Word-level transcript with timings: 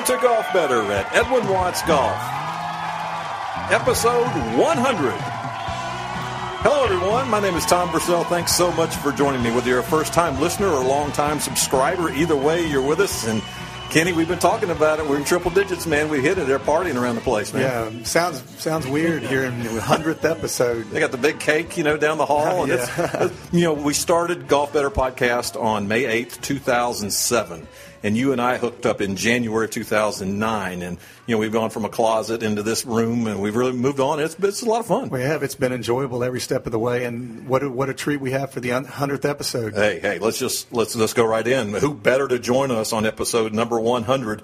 Welcome 0.00 0.16
to 0.16 0.22
Golf 0.26 0.52
Better 0.54 0.80
at 0.92 1.14
Edwin 1.14 1.46
Watts 1.46 1.82
Golf, 1.82 2.16
episode 3.70 4.24
100. 4.58 5.12
Hello, 6.62 6.84
everyone. 6.84 7.28
My 7.28 7.38
name 7.38 7.54
is 7.54 7.66
Tom 7.66 7.90
Purcell. 7.90 8.24
Thanks 8.24 8.54
so 8.54 8.72
much 8.72 8.94
for 8.96 9.12
joining 9.12 9.42
me. 9.42 9.50
Whether 9.50 9.68
you're 9.68 9.80
a 9.80 9.82
first 9.82 10.14
time 10.14 10.40
listener 10.40 10.68
or 10.68 10.82
a 10.82 10.86
long 10.86 11.12
time 11.12 11.38
subscriber, 11.38 12.08
either 12.14 12.34
way, 12.34 12.66
you're 12.66 12.80
with 12.80 12.98
us. 13.00 13.28
And 13.28 13.42
Kenny, 13.90 14.14
we've 14.14 14.26
been 14.26 14.38
talking 14.38 14.70
about 14.70 15.00
it. 15.00 15.06
We're 15.06 15.18
in 15.18 15.24
triple 15.24 15.50
digits, 15.50 15.86
man. 15.86 16.08
We 16.08 16.22
hit 16.22 16.38
it. 16.38 16.46
They're 16.46 16.58
partying 16.58 16.98
around 16.98 17.16
the 17.16 17.20
place, 17.20 17.52
man. 17.52 17.62
Yeah, 17.98 18.02
sounds 18.04 18.40
sounds 18.58 18.86
weird 18.86 19.22
here 19.22 19.44
in 19.44 19.62
the 19.62 19.82
hundredth 19.82 20.24
episode. 20.24 20.84
They 20.92 21.00
got 21.00 21.10
the 21.10 21.18
big 21.18 21.40
cake, 21.40 21.76
you 21.76 21.84
know, 21.84 21.98
down 21.98 22.16
the 22.16 22.24
hall. 22.24 22.62
And 22.62 22.68
Yeah. 22.72 23.24
it's, 23.26 23.39
you 23.52 23.62
know, 23.62 23.72
we 23.72 23.94
started 23.94 24.46
Golf 24.46 24.72
Better 24.72 24.90
podcast 24.90 25.60
on 25.60 25.88
May 25.88 26.04
eighth, 26.04 26.40
two 26.40 26.60
thousand 26.60 27.10
seven, 27.10 27.66
and 28.02 28.16
you 28.16 28.30
and 28.30 28.40
I 28.40 28.58
hooked 28.58 28.86
up 28.86 29.00
in 29.00 29.16
January 29.16 29.68
two 29.68 29.82
thousand 29.82 30.38
nine, 30.38 30.82
and 30.82 30.98
you 31.26 31.34
know, 31.34 31.38
we've 31.40 31.50
gone 31.50 31.70
from 31.70 31.84
a 31.84 31.88
closet 31.88 32.44
into 32.44 32.62
this 32.62 32.86
room, 32.86 33.26
and 33.26 33.42
we've 33.42 33.56
really 33.56 33.72
moved 33.72 33.98
on. 33.98 34.20
It's 34.20 34.36
it's 34.38 34.62
a 34.62 34.66
lot 34.66 34.78
of 34.80 34.86
fun. 34.86 35.08
We 35.08 35.22
have. 35.22 35.42
It's 35.42 35.56
been 35.56 35.72
enjoyable 35.72 36.22
every 36.22 36.40
step 36.40 36.66
of 36.66 36.72
the 36.72 36.78
way, 36.78 37.04
and 37.04 37.48
what 37.48 37.64
a, 37.64 37.68
what 37.68 37.88
a 37.88 37.94
treat 37.94 38.20
we 38.20 38.30
have 38.30 38.52
for 38.52 38.60
the 38.60 38.70
hundredth 38.70 39.24
episode. 39.24 39.74
Hey, 39.74 39.98
hey, 39.98 40.20
let's 40.20 40.38
just 40.38 40.72
let's 40.72 40.94
let's 40.94 41.14
go 41.14 41.24
right 41.24 41.46
in. 41.46 41.72
Who 41.72 41.92
better 41.92 42.28
to 42.28 42.38
join 42.38 42.70
us 42.70 42.92
on 42.92 43.04
episode 43.04 43.52
number 43.52 43.80
100? 43.80 44.42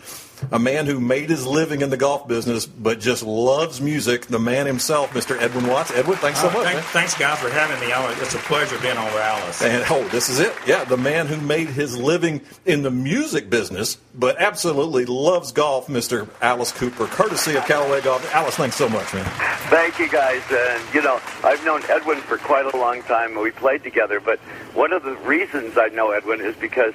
A 0.53 0.59
man 0.59 0.87
who 0.87 1.01
made 1.01 1.31
his 1.31 1.47
living 1.47 1.81
in 1.83 1.91
the 1.91 1.97
golf 1.97 2.29
business, 2.29 2.67
but 2.67 3.01
just 3.01 3.23
loves 3.23 3.81
music. 3.81 4.27
The 4.27 4.39
man 4.39 4.67
himself, 4.67 5.11
Mr. 5.13 5.41
Edwin 5.41 5.67
Watts. 5.67 5.91
Edwin, 5.91 6.19
thanks 6.19 6.41
so 6.41 6.49
Uh, 6.49 6.53
much. 6.53 6.65
thank- 6.65 6.85
thanks, 6.87 7.15
guys, 7.15 7.39
for 7.39 7.49
having 7.51 7.81
me. 7.81 7.93
It's 8.23 8.35
a 8.35 8.39
pleasure 8.39 8.79
being 8.79 8.97
on 8.97 9.07
with 9.07 9.15
Alice. 9.23 9.63
And 9.63 9.85
oh, 9.91 10.05
this 10.09 10.29
is 10.29 10.39
it. 10.41 10.53
Yeah, 10.67 10.85
the 10.85 10.97
man 10.97 11.27
who 11.27 11.37
made 11.39 11.69
his 11.69 11.97
living 11.97 12.41
in 12.65 12.83
the 12.83 12.91
music 12.91 13.49
business, 13.51 13.97
but 14.15 14.41
absolutely 14.41 15.05
loves 15.07 15.53
golf, 15.53 15.87
Mr. 15.89 16.29
Alice 16.43 16.73
Cooper, 16.73 17.07
courtesy 17.07 17.57
of 17.57 17.65
Callaway 17.67 18.01
Golf. 18.03 18.35
Alice, 18.35 18.57
thanks 18.57 18.77
so 18.77 18.89
much, 18.89 19.13
man. 19.15 19.25
Thank 19.69 19.99
you, 19.99 20.09
guys. 20.09 20.43
And 20.51 20.83
you 20.95 21.03
know, 21.03 21.21
I've 21.45 21.65
known 21.65 21.83
Edwin 21.89 22.19
for 22.19 22.37
quite 22.39 22.67
a 22.73 22.77
long 22.77 23.03
time, 23.05 23.35
we 23.41 23.51
played 23.51 23.83
together. 23.83 24.21
But 24.21 24.39
one 24.75 24.93
of 24.93 25.03
the 25.03 25.15
reasons 25.17 25.79
I 25.79 25.89
know 25.89 26.11
Edwin 26.11 26.41
is 26.41 26.55
because 26.57 26.95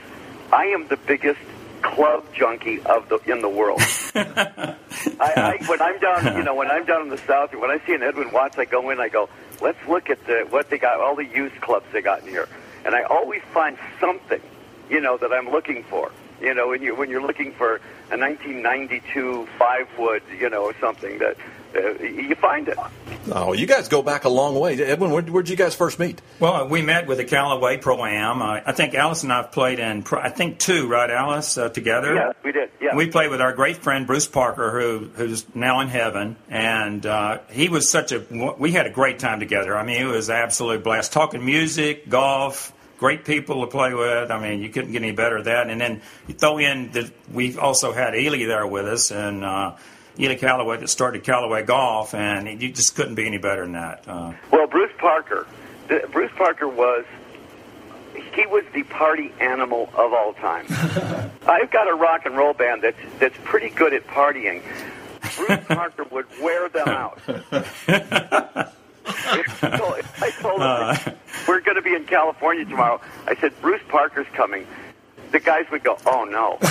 I 0.53 0.65
am 0.65 0.87
the 0.87 0.97
biggest 0.97 1.39
club 1.91 2.25
junkie 2.33 2.81
of 2.83 3.07
the 3.09 3.17
in 3.31 3.41
the 3.41 3.49
world. 3.49 3.81
I, 4.15 4.75
I, 5.19 5.57
when 5.67 5.81
I'm 5.81 5.99
down, 5.99 6.37
you 6.37 6.43
know, 6.43 6.55
when 6.55 6.69
I'm 6.69 6.85
down 6.85 7.03
in 7.03 7.09
the 7.09 7.17
south, 7.19 7.53
when 7.53 7.69
I 7.69 7.79
see 7.85 7.93
an 7.93 8.03
Edwin 8.03 8.31
Watts, 8.31 8.57
I 8.57 8.65
go 8.65 8.89
in, 8.89 8.99
I 8.99 9.09
go, 9.09 9.29
let's 9.61 9.77
look 9.87 10.09
at 10.09 10.25
the 10.25 10.45
what 10.49 10.69
they 10.69 10.77
got, 10.77 10.99
all 10.99 11.15
the 11.15 11.25
used 11.25 11.59
clubs 11.61 11.85
they 11.91 12.01
got 12.01 12.21
in 12.23 12.29
here, 12.29 12.47
and 12.85 12.95
I 12.95 13.03
always 13.03 13.41
find 13.53 13.77
something, 13.99 14.41
you 14.89 15.01
know, 15.01 15.17
that 15.17 15.31
I'm 15.31 15.49
looking 15.49 15.83
for. 15.83 16.11
You 16.41 16.53
know, 16.55 16.69
when 16.69 16.81
you 16.81 16.95
when 16.95 17.09
you're 17.09 17.25
looking 17.25 17.51
for 17.53 17.75
a 18.09 18.17
1992 18.17 19.47
five 19.59 19.87
wood, 19.97 20.23
you 20.39 20.49
know, 20.49 20.63
or 20.63 20.73
something 20.79 21.19
that 21.19 21.37
uh, 21.75 22.03
you 22.03 22.35
find 22.35 22.67
it. 22.67 22.77
Oh, 23.29 23.53
you 23.53 23.67
guys 23.67 23.87
go 23.87 24.01
back 24.01 24.25
a 24.25 24.29
long 24.29 24.59
way. 24.59 24.81
Edwin, 24.81 25.11
where, 25.11 25.21
where'd 25.21 25.49
you 25.49 25.55
guys 25.55 25.75
first 25.75 25.99
meet? 25.99 26.21
Well, 26.39 26.67
we 26.67 26.81
met 26.81 27.07
with 27.07 27.17
the 27.17 27.23
Callaway 27.23 27.77
Pro 27.77 28.03
Am. 28.03 28.41
Uh, 28.41 28.61
I 28.65 28.71
think 28.71 28.95
Alice 28.95 29.23
and 29.23 29.31
I 29.31 29.37
have 29.37 29.51
played 29.51 29.79
in, 29.79 30.03
I 30.11 30.29
think 30.29 30.57
two, 30.57 30.87
right, 30.87 31.09
Alice, 31.09 31.57
uh, 31.57 31.69
together. 31.69 32.15
Yeah, 32.15 32.31
we 32.43 32.51
did. 32.51 32.71
Yeah. 32.81 32.95
We 32.95 33.07
played 33.07 33.29
with 33.29 33.41
our 33.41 33.53
great 33.53 33.77
friend 33.77 34.07
Bruce 34.07 34.27
Parker, 34.27 34.71
who 34.71 35.09
who's 35.15 35.45
now 35.53 35.81
in 35.81 35.87
heaven, 35.87 36.35
and 36.49 37.05
uh, 37.05 37.39
he 37.49 37.69
was 37.69 37.87
such 37.87 38.11
a. 38.11 38.25
We 38.57 38.71
had 38.71 38.87
a 38.87 38.89
great 38.89 39.19
time 39.19 39.39
together. 39.39 39.77
I 39.77 39.85
mean, 39.85 40.01
it 40.01 40.05
was 40.05 40.29
an 40.29 40.35
absolute 40.37 40.83
blast. 40.83 41.13
Talking 41.13 41.45
music, 41.45 42.09
golf, 42.09 42.73
great 42.97 43.23
people 43.23 43.61
to 43.61 43.67
play 43.67 43.93
with. 43.93 44.31
I 44.31 44.39
mean, 44.41 44.61
you 44.61 44.69
couldn't 44.69 44.91
get 44.91 45.03
any 45.03 45.11
better 45.11 45.41
than 45.43 45.53
that. 45.53 45.69
And 45.69 45.79
then 45.79 46.01
you 46.27 46.33
throw 46.33 46.57
in 46.57 46.91
that 46.91 47.11
we 47.31 47.57
also 47.57 47.93
had 47.93 48.15
Ely 48.15 48.45
there 48.45 48.65
with 48.65 48.87
us, 48.87 49.11
and 49.11 49.45
uh, 49.45 49.75
Ely 50.19 50.35
Callaway 50.35 50.77
that 50.77 50.87
started 50.89 51.23
Callaway 51.23 51.63
Golf, 51.63 52.13
and 52.13 52.61
you 52.61 52.71
just 52.71 52.95
couldn't 52.95 53.15
be 53.15 53.25
any 53.25 53.37
better 53.37 53.63
than 53.63 53.73
that. 53.73 54.03
Uh, 54.07 54.33
Well, 54.51 54.67
Bruce 54.67 54.91
Parker, 54.97 55.47
Bruce 56.11 56.31
Parker 56.37 56.67
was 56.67 57.05
he 58.35 58.45
was 58.47 58.63
the 58.73 58.83
party 58.83 59.33
animal 59.39 59.89
of 59.93 60.13
all 60.13 60.33
time. 60.33 60.65
I've 61.47 61.71
got 61.71 61.89
a 61.89 61.93
rock 61.95 62.25
and 62.25 62.35
roll 62.37 62.53
band 62.53 62.81
that's 62.83 62.97
that's 63.19 63.35
pretty 63.43 63.69
good 63.69 63.93
at 63.93 64.05
partying. 64.07 64.61
Bruce 65.35 65.65
Parker 65.67 66.03
would 66.11 66.25
wear 66.41 66.67
them 66.69 66.87
out. 66.89 67.19
I 69.07 70.31
told 70.41 70.61
him 70.61 71.15
we're 71.47 71.61
going 71.61 71.75
to 71.75 71.81
be 71.81 71.93
in 71.95 72.05
California 72.05 72.65
tomorrow. 72.65 73.01
I 73.27 73.35
said 73.35 73.53
Bruce 73.61 73.81
Parker's 73.87 74.27
coming. 74.33 74.65
The 75.31 75.39
guys 75.39 75.65
would 75.71 75.83
go, 75.83 75.97
"Oh 76.05 76.25
no!" 76.25 76.57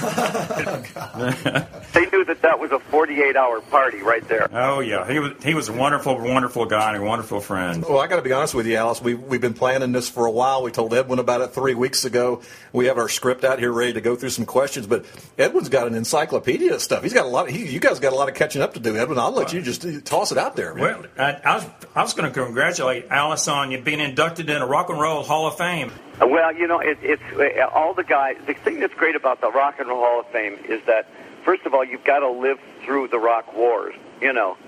they 1.93 2.06
knew 2.10 2.25
that 2.25 2.43
that 2.43 2.59
was 2.59 2.71
a 2.72 2.78
48-hour 2.91 3.62
party 3.62 4.03
right 4.03 4.26
there. 4.28 4.48
Oh 4.53 4.81
yeah, 4.81 5.10
he 5.10 5.19
was 5.19 5.32
he 5.43 5.54
was 5.54 5.69
a 5.69 5.72
wonderful, 5.72 6.19
wonderful 6.19 6.66
guy 6.66 6.94
and 6.94 7.03
a 7.03 7.06
wonderful 7.06 7.41
friend. 7.41 7.82
Well, 7.82 7.99
I 7.99 8.06
got 8.06 8.16
to 8.16 8.22
be 8.22 8.32
honest 8.32 8.54
with 8.54 8.66
you, 8.66 8.76
Alice. 8.76 9.00
We, 9.00 9.15
we've 9.15 9.41
been 9.41 9.54
planning 9.54 9.93
this 9.93 10.09
for 10.09 10.26
a 10.26 10.31
while. 10.31 10.62
We 10.62 10.70
told 10.70 10.93
Edwin 10.93 11.19
about 11.19 11.41
it 11.41 11.49
three 11.53 11.75
weeks 11.75 12.04
ago. 12.04 12.43
We 12.72 12.87
have 12.87 12.99
our 12.99 13.09
script 13.09 13.44
out 13.44 13.59
here 13.59 13.72
ready 13.72 13.94
to 13.94 14.00
go 14.00 14.15
through 14.15 14.31
some 14.31 14.47
questions. 14.47 14.87
But 14.87 15.06
Edwin's 15.38 15.69
got 15.69 15.87
an 15.87 15.94
encyclopedia 15.94 16.75
of 16.75 16.82
stuff. 16.82 17.03
He's 17.03 17.15
got 17.15 17.25
a 17.25 17.28
lot. 17.28 17.49
Of, 17.49 17.54
he, 17.54 17.66
you 17.66 17.81
guys 17.81 17.99
got 17.99 18.12
a 18.12 18.16
lot 18.16 18.28
of 18.28 18.34
catching 18.34 18.62
up 18.62 18.75
to 18.75 18.81
do, 18.81 18.97
Edwin. 18.97 19.19
I'll 19.19 19.32
let 19.32 19.53
you 19.53 19.62
just 19.62 19.84
uh, 19.84 20.00
toss 20.04 20.32
it 20.32 20.38
out 20.38 20.56
there. 20.56 20.75
Man. 20.75 20.82
Well, 20.82 21.04
I, 21.19 21.32
I 21.44 21.54
was 21.56 21.66
I 21.94 22.03
was 22.03 22.15
going 22.15 22.31
to 22.31 22.44
congratulate 22.44 23.06
Alice 23.10 23.49
on 23.49 23.70
you 23.70 23.81
being 23.81 24.00
inducted 24.00 24.50
in 24.50 24.60
a 24.60 24.66
Rock 24.66 24.91
and 24.91 25.00
Roll 25.00 25.22
Hall 25.22 25.47
of 25.47 25.56
Fame. 25.56 25.91
Well, 26.20 26.54
you 26.54 26.66
know, 26.66 26.81
it, 26.81 26.98
it's 27.03 27.22
uh, 27.32 27.66
all 27.72 27.94
the 27.94 28.04
guys. 28.04 28.36
The 28.47 28.53
thing 28.53 28.81
that's 28.81 28.94
great 28.94 29.16
about 29.16 29.41
the 29.41 29.50
Rock 29.50 29.78
and 29.78 29.88
Roll 29.88 30.00
Hall 30.00 30.20
of 30.20 30.26
Fame 30.26 30.58
is 30.69 30.82
that, 30.86 31.08
first 31.44 31.64
of 31.64 31.72
all, 31.72 31.82
you've 31.82 32.04
got 32.04 32.19
to 32.19 32.31
live 32.31 32.60
through 32.84 33.08
the 33.08 33.19
rock 33.19 33.56
wars. 33.56 33.94
You 34.20 34.34
know, 34.34 34.58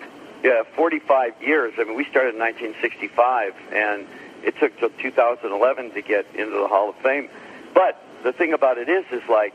yeah, 0.43 0.63
45 0.75 1.43
years. 1.43 1.75
I 1.79 1.85
mean, 1.85 1.95
we 1.95 2.05
started 2.05 2.35
in 2.35 2.41
1965, 2.41 3.55
and 3.73 4.07
it 4.43 4.59
took 4.59 4.79
till 4.79 4.91
2011 4.91 5.93
to 5.93 6.03
get 6.03 6.27
into 6.35 6.57
the 6.57 6.69
Hall 6.69 6.89
of 6.89 6.97
Fame. 6.97 7.29
But 7.75 8.03
the 8.23 8.33
thing 8.33 8.55
about 8.55 8.79
it 8.79 8.89
is, 8.89 9.05
is 9.13 9.29
like 9.29 9.55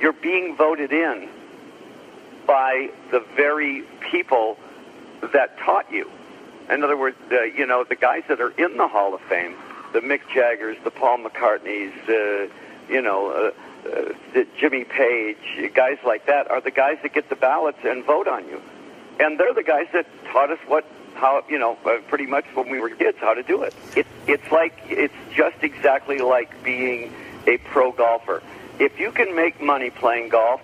you're 0.00 0.12
being 0.12 0.54
voted 0.54 0.92
in 0.92 1.28
by 2.46 2.90
the 3.10 3.20
very 3.34 3.82
people 4.00 4.58
that 5.32 5.58
taught 5.58 5.90
you. 5.90 6.10
In 6.70 6.84
other 6.84 6.96
words, 6.96 7.16
uh, 7.32 7.42
you 7.42 7.66
know, 7.66 7.84
the 7.84 7.96
guys 7.96 8.24
that 8.28 8.40
are 8.40 8.50
in 8.50 8.76
the 8.76 8.86
Hall 8.86 9.14
of 9.14 9.20
Fame, 9.22 9.56
the 9.92 10.00
Mick 10.00 10.20
Jaggers, 10.32 10.76
the 10.84 10.90
Paul 10.90 11.18
McCartneys, 11.18 11.92
uh, 12.08 12.52
you 12.88 13.02
know, 13.02 13.30
uh, 13.30 13.88
uh, 13.88 14.12
the 14.34 14.46
Jimmy 14.58 14.84
Page, 14.84 15.72
guys 15.74 15.98
like 16.04 16.26
that 16.26 16.50
are 16.50 16.60
the 16.60 16.70
guys 16.70 16.98
that 17.02 17.12
get 17.12 17.28
the 17.28 17.36
ballots 17.36 17.78
and 17.84 18.04
vote 18.04 18.28
on 18.28 18.46
you. 18.48 18.60
And 19.20 19.38
they're 19.38 19.54
the 19.54 19.62
guys 19.62 19.86
that 19.92 20.06
taught 20.32 20.50
us 20.50 20.58
what, 20.66 20.84
how, 21.14 21.42
you 21.48 21.58
know, 21.58 21.78
uh, 21.86 21.98
pretty 22.08 22.26
much 22.26 22.44
when 22.54 22.68
we 22.68 22.80
were 22.80 22.90
kids, 22.90 23.18
how 23.20 23.34
to 23.34 23.42
do 23.42 23.62
it. 23.62 23.74
it. 23.96 24.06
It's 24.26 24.50
like, 24.52 24.76
it's 24.88 25.14
just 25.34 25.62
exactly 25.62 26.18
like 26.18 26.62
being 26.62 27.12
a 27.46 27.58
pro 27.58 27.92
golfer. 27.92 28.42
If 28.78 28.98
you 28.98 29.10
can 29.12 29.34
make 29.34 29.60
money 29.60 29.90
playing 29.90 30.28
golf, 30.28 30.60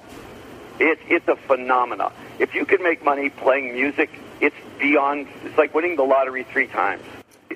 it, 0.78 0.98
it's 1.08 1.26
a 1.28 1.36
phenomenon. 1.36 2.12
If 2.38 2.54
you 2.54 2.66
can 2.66 2.82
make 2.82 3.04
money 3.04 3.30
playing 3.30 3.72
music, 3.72 4.10
it's 4.40 4.56
beyond. 4.78 5.28
It's 5.44 5.56
like 5.56 5.74
winning 5.74 5.96
the 5.96 6.02
lottery 6.02 6.44
three 6.44 6.66
times. 6.66 7.02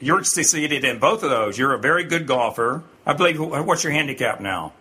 You're 0.01 0.25
succeeded 0.25 0.84
in 0.84 0.99
both 0.99 1.23
of 1.23 1.31
those. 1.31 1.59
You're 1.59 1.75
a 1.75 1.79
very 1.79 2.05
good 2.05 2.27
golfer. 2.27 2.84
I 3.05 3.12
believe. 3.12 3.39
What's 3.41 3.84
your 3.84 3.93
handicap 3.93 4.41
now? 4.41 4.73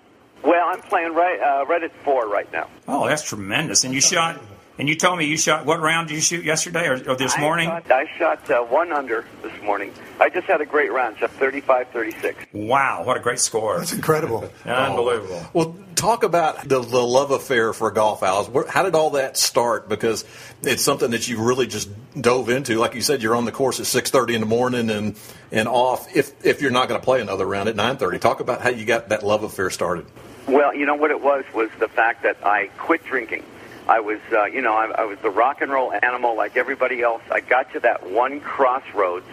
Well, 0.43 0.67
I'm 0.67 0.81
playing 0.81 1.13
right 1.13 1.39
uh, 1.39 1.65
right 1.65 1.83
at 1.83 1.91
four 2.03 2.27
right 2.27 2.51
now. 2.51 2.67
Oh, 2.87 3.07
that's 3.07 3.23
tremendous. 3.23 3.83
And 3.83 3.93
you 3.93 4.01
shot. 4.01 4.39
And 4.77 4.89
you 4.89 4.95
told 4.95 5.17
me 5.17 5.25
you 5.25 5.37
shot. 5.37 5.65
What 5.65 5.79
round 5.79 6.09
did 6.09 6.15
you 6.15 6.21
shoot 6.21 6.43
yesterday 6.43 6.87
or, 6.87 7.11
or 7.11 7.15
this 7.15 7.37
morning? 7.37 7.69
I 7.69 7.81
shot, 7.81 7.91
I 7.91 8.17
shot 8.17 8.51
uh, 8.51 8.61
one 8.63 8.91
under 8.91 9.25
this 9.41 9.61
morning. 9.61 9.93
I 10.19 10.29
just 10.29 10.47
had 10.47 10.59
a 10.59 10.65
great 10.65 10.91
round, 10.91 11.17
shot 11.17 11.31
35 11.31 11.87
36. 11.89 12.45
Wow, 12.51 13.03
what 13.05 13.15
a 13.15 13.21
great 13.21 13.39
score! 13.39 13.77
That's 13.77 13.93
incredible. 13.93 14.49
Unbelievable. 14.65 15.45
Well, 15.53 15.77
talk 15.95 16.23
about 16.23 16.67
the, 16.67 16.81
the 16.81 17.01
love 17.01 17.31
affair 17.31 17.71
for 17.71 17.89
golf, 17.91 18.21
Alice. 18.21 18.49
How 18.69 18.83
did 18.83 18.95
all 18.95 19.11
that 19.11 19.37
start? 19.37 19.87
Because 19.87 20.25
it's 20.61 20.83
something 20.83 21.11
that 21.11 21.29
you 21.29 21.41
really 21.41 21.67
just 21.67 21.89
dove 22.19 22.49
into. 22.49 22.77
Like 22.77 22.95
you 22.95 23.01
said, 23.01 23.23
you're 23.23 23.35
on 23.35 23.45
the 23.45 23.53
course 23.53 23.79
at 23.79 23.85
six 23.85 24.11
thirty 24.11 24.35
in 24.35 24.41
the 24.41 24.47
morning 24.47 24.89
and 24.89 25.15
and 25.53 25.69
off. 25.69 26.13
If 26.13 26.45
if 26.45 26.61
you're 26.61 26.71
not 26.71 26.89
going 26.89 26.99
to 26.99 27.05
play 27.05 27.21
another 27.21 27.45
round 27.45 27.69
at 27.69 27.77
nine 27.77 27.95
thirty, 27.95 28.19
talk 28.19 28.41
about 28.41 28.59
how 28.59 28.69
you 28.69 28.85
got 28.85 29.07
that 29.09 29.23
love 29.23 29.43
affair 29.43 29.69
started. 29.69 30.05
Well, 30.47 30.75
you 30.75 30.85
know 30.85 30.95
what 30.95 31.11
it 31.11 31.21
was 31.21 31.45
was 31.53 31.69
the 31.79 31.87
fact 31.87 32.23
that 32.23 32.37
I 32.45 32.67
quit 32.77 33.03
drinking. 33.05 33.43
I 33.87 33.99
was, 33.99 34.19
uh, 34.31 34.45
you 34.45 34.61
know, 34.61 34.73
I, 34.73 34.87
I 34.87 35.05
was 35.05 35.19
the 35.19 35.29
rock 35.29 35.61
and 35.61 35.71
roll 35.71 35.93
animal 35.93 36.35
like 36.35 36.57
everybody 36.57 37.01
else. 37.01 37.21
I 37.31 37.41
got 37.41 37.71
to 37.73 37.79
that 37.81 38.09
one 38.09 38.39
crossroads 38.39 39.27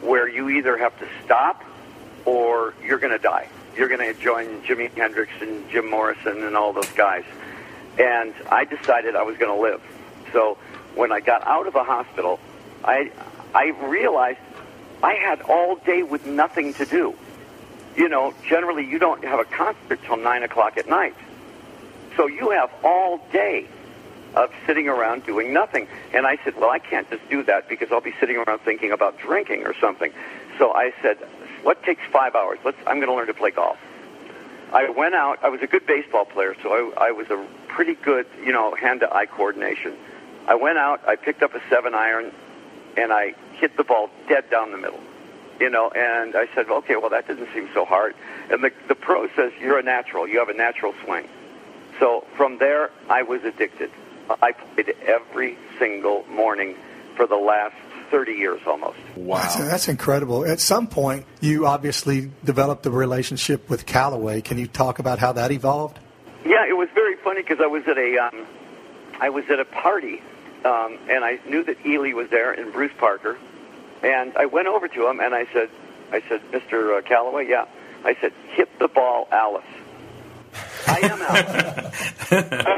where 0.00 0.28
you 0.28 0.48
either 0.48 0.78
have 0.78 0.98
to 1.00 1.08
stop 1.24 1.64
or 2.24 2.74
you're 2.82 2.98
going 2.98 3.12
to 3.12 3.18
die. 3.18 3.48
You're 3.76 3.88
going 3.88 4.14
to 4.14 4.18
join 4.18 4.62
Jimi 4.62 4.90
Hendrix 4.96 5.30
and 5.40 5.68
Jim 5.70 5.90
Morrison 5.90 6.42
and 6.42 6.56
all 6.56 6.72
those 6.72 6.90
guys. 6.92 7.24
And 7.98 8.34
I 8.50 8.64
decided 8.64 9.14
I 9.14 9.22
was 9.22 9.36
going 9.36 9.54
to 9.54 9.60
live. 9.60 9.82
So 10.32 10.56
when 10.94 11.12
I 11.12 11.20
got 11.20 11.46
out 11.46 11.66
of 11.66 11.72
the 11.74 11.84
hospital, 11.84 12.40
I 12.84 13.10
I 13.54 13.68
realized 13.88 14.38
I 15.02 15.14
had 15.14 15.42
all 15.42 15.76
day 15.76 16.02
with 16.02 16.26
nothing 16.26 16.74
to 16.74 16.86
do. 16.86 17.14
You 17.96 18.08
know, 18.08 18.34
generally 18.46 18.86
you 18.86 18.98
don't 18.98 19.24
have 19.24 19.40
a 19.40 19.44
concert 19.44 20.00
till 20.04 20.16
nine 20.16 20.42
o'clock 20.42 20.76
at 20.76 20.88
night. 20.88 21.14
So 22.16 22.26
you 22.26 22.50
have 22.50 22.70
all 22.84 23.18
day 23.32 23.66
of 24.34 24.50
sitting 24.66 24.88
around 24.88 25.24
doing 25.24 25.52
nothing. 25.52 25.88
And 26.12 26.26
I 26.26 26.38
said, 26.44 26.56
well, 26.56 26.70
I 26.70 26.78
can't 26.78 27.08
just 27.10 27.28
do 27.28 27.42
that 27.44 27.68
because 27.68 27.90
I'll 27.90 28.00
be 28.00 28.14
sitting 28.20 28.36
around 28.36 28.60
thinking 28.60 28.92
about 28.92 29.18
drinking 29.18 29.64
or 29.64 29.74
something. 29.80 30.12
So 30.58 30.72
I 30.72 30.92
said, 31.02 31.16
what 31.62 31.82
takes 31.82 32.02
five 32.12 32.34
hours? 32.34 32.58
Let's, 32.64 32.78
I'm 32.86 32.96
going 32.96 33.08
to 33.08 33.14
learn 33.14 33.26
to 33.26 33.34
play 33.34 33.50
golf. 33.50 33.78
I 34.72 34.90
went 34.90 35.14
out. 35.14 35.42
I 35.42 35.48
was 35.48 35.62
a 35.62 35.66
good 35.66 35.86
baseball 35.86 36.24
player, 36.24 36.54
so 36.62 36.92
I, 36.96 37.08
I 37.08 37.10
was 37.12 37.30
a 37.30 37.44
pretty 37.68 37.94
good, 37.94 38.26
you 38.44 38.52
know, 38.52 38.74
hand-to-eye 38.74 39.26
coordination. 39.26 39.94
I 40.46 40.54
went 40.56 40.78
out. 40.78 41.06
I 41.08 41.16
picked 41.16 41.42
up 41.42 41.54
a 41.54 41.60
seven 41.70 41.94
iron, 41.94 42.32
and 42.96 43.12
I 43.12 43.34
hit 43.54 43.76
the 43.76 43.84
ball 43.84 44.10
dead 44.28 44.50
down 44.50 44.72
the 44.72 44.78
middle. 44.78 45.00
You 45.58 45.70
know, 45.70 45.90
and 45.90 46.36
I 46.36 46.48
said, 46.54 46.68
okay, 46.68 46.96
well, 46.96 47.10
that 47.10 47.26
doesn't 47.26 47.48
seem 47.52 47.68
so 47.74 47.84
hard. 47.84 48.14
And 48.50 48.62
the 48.62 48.70
the 48.86 48.94
pro 48.94 49.28
says 49.34 49.52
you're 49.60 49.78
a 49.78 49.82
natural. 49.82 50.28
You 50.28 50.38
have 50.38 50.48
a 50.48 50.54
natural 50.54 50.94
swing. 51.04 51.26
So 51.98 52.24
from 52.36 52.58
there, 52.58 52.90
I 53.10 53.22
was 53.22 53.42
addicted. 53.42 53.90
I 54.30 54.52
played 54.52 54.94
every 55.06 55.56
single 55.78 56.24
morning 56.26 56.76
for 57.16 57.26
the 57.26 57.36
last 57.36 57.74
30 58.10 58.32
years 58.32 58.60
almost. 58.66 58.98
Wow. 59.16 59.38
That's, 59.38 59.56
that's 59.56 59.88
incredible. 59.88 60.44
At 60.44 60.60
some 60.60 60.86
point, 60.86 61.26
you 61.40 61.66
obviously 61.66 62.30
developed 62.44 62.86
a 62.86 62.90
relationship 62.90 63.68
with 63.68 63.86
Callaway. 63.86 64.40
Can 64.40 64.58
you 64.58 64.66
talk 64.66 64.98
about 64.98 65.18
how 65.18 65.32
that 65.32 65.50
evolved? 65.50 65.98
Yeah, 66.44 66.66
it 66.66 66.76
was 66.76 66.88
very 66.94 67.16
funny 67.16 67.42
because 67.42 67.60
I 67.60 67.66
was 67.66 67.86
at 67.86 67.98
a, 67.98 68.18
um, 68.18 68.46
I 69.20 69.28
was 69.28 69.44
at 69.50 69.60
a 69.60 69.64
party, 69.64 70.22
um, 70.64 70.98
and 71.10 71.24
I 71.24 71.38
knew 71.48 71.62
that 71.64 71.84
Ely 71.84 72.12
was 72.12 72.30
there 72.30 72.52
and 72.52 72.72
Bruce 72.72 72.92
Parker, 72.96 73.36
and 74.02 74.36
I 74.36 74.46
went 74.46 74.68
over 74.68 74.88
to 74.88 75.08
him 75.08 75.20
and 75.20 75.34
I 75.34 75.46
said, 75.52 75.68
I 76.10 76.22
said, 76.28 76.40
Mr. 76.52 77.04
Callaway, 77.04 77.48
yeah. 77.48 77.66
I 78.04 78.16
said, 78.20 78.32
hit 78.50 78.78
the 78.78 78.88
ball, 78.88 79.28
Alice. 79.30 79.64
I 80.86 81.00
am 81.02 81.22
Alice. 81.22 82.77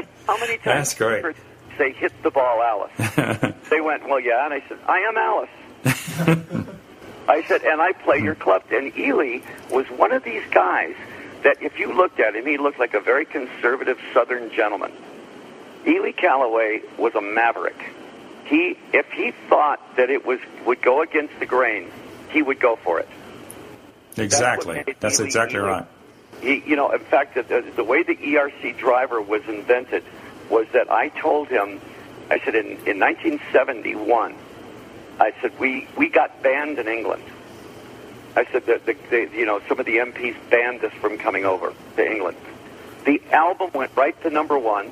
Many 0.51 0.63
times 0.63 0.89
That's 0.89 0.93
great. 0.95 1.23
you 1.23 1.33
say 1.77 1.93
hit 1.93 2.11
the 2.23 2.29
ball, 2.31 2.61
Alice? 2.61 3.55
they 3.69 3.79
went, 3.79 4.07
well, 4.09 4.19
yeah, 4.19 4.43
and 4.43 4.53
I 4.53 4.61
said, 4.67 4.77
I 4.85 4.97
am 4.99 5.17
Alice. 5.17 6.67
I 7.29 7.43
said, 7.43 7.63
and 7.63 7.81
I 7.81 7.93
play 7.93 8.19
your 8.19 8.35
club. 8.35 8.63
And 8.69 8.93
Ely 8.97 9.39
was 9.69 9.85
one 9.91 10.11
of 10.11 10.25
these 10.25 10.43
guys 10.51 10.93
that 11.43 11.61
if 11.61 11.79
you 11.79 11.93
looked 11.93 12.19
at 12.19 12.35
him, 12.35 12.45
he 12.45 12.57
looked 12.57 12.79
like 12.79 12.93
a 12.93 12.99
very 12.99 13.23
conservative 13.23 13.97
Southern 14.13 14.51
gentleman. 14.51 14.91
Ely 15.87 16.11
Callaway 16.11 16.81
was 16.97 17.15
a 17.15 17.21
maverick. 17.21 17.81
He, 18.45 18.77
if 18.91 19.09
he 19.11 19.31
thought 19.47 19.79
that 19.95 20.09
it 20.09 20.25
was 20.25 20.39
would 20.65 20.81
go 20.81 21.01
against 21.01 21.39
the 21.39 21.45
grain, 21.45 21.89
he 22.31 22.41
would 22.41 22.59
go 22.59 22.75
for 22.75 22.99
it. 22.99 23.07
Exactly. 24.17 24.83
That's 24.85 24.99
That's 24.99 25.19
Ely- 25.19 25.25
exactly 25.27 25.59
Ely- 25.59 25.67
right. 25.69 25.85
He, 26.41 26.63
you 26.65 26.75
know, 26.75 26.91
in 26.91 26.99
fact, 26.99 27.35
the, 27.35 27.63
the 27.75 27.83
way 27.83 28.03
the 28.03 28.15
ERC 28.15 28.77
driver 28.77 29.21
was 29.21 29.41
invented 29.47 30.03
was 30.51 30.67
that 30.73 30.91
I 30.91 31.09
told 31.09 31.47
him, 31.47 31.81
I 32.29 32.39
said 32.39 32.53
in, 32.53 32.67
in 32.85 32.99
1971, 32.99 34.35
I 35.19 35.33
said 35.41 35.57
we 35.59 35.87
we 35.97 36.09
got 36.09 36.43
banned 36.43 36.77
in 36.77 36.87
England. 36.87 37.23
I 38.35 38.45
said 38.51 38.65
that 38.67 38.85
the, 38.85 38.95
the 39.09 39.29
you 39.33 39.45
know 39.45 39.61
some 39.67 39.79
of 39.79 39.85
the 39.85 39.97
MPs 39.97 40.35
banned 40.49 40.83
us 40.83 40.93
from 40.93 41.17
coming 41.17 41.45
over 41.45 41.73
to 41.95 42.05
England. 42.05 42.37
The 43.05 43.21
album 43.31 43.71
went 43.73 43.91
right 43.95 44.19
to 44.23 44.29
number 44.29 44.57
one, 44.57 44.91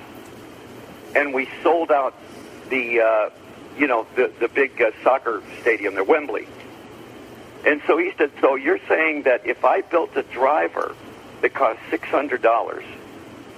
and 1.15 1.33
we 1.33 1.47
sold 1.61 1.91
out 1.91 2.15
the 2.69 3.01
uh, 3.01 3.29
you 3.77 3.87
know 3.87 4.07
the 4.15 4.31
the 4.39 4.47
big 4.47 4.81
uh, 4.81 4.91
soccer 5.03 5.43
stadium 5.61 5.93
there, 5.93 6.03
Wembley. 6.03 6.47
And 7.65 7.81
so 7.87 7.97
he 7.97 8.13
said, 8.17 8.31
so 8.39 8.55
you're 8.55 8.79
saying 8.87 9.23
that 9.23 9.45
if 9.45 9.65
I 9.65 9.81
built 9.81 10.15
a 10.15 10.23
driver 10.23 10.95
that 11.41 11.53
cost 11.53 11.79
six 11.89 12.07
hundred 12.07 12.41
dollars, 12.41 12.85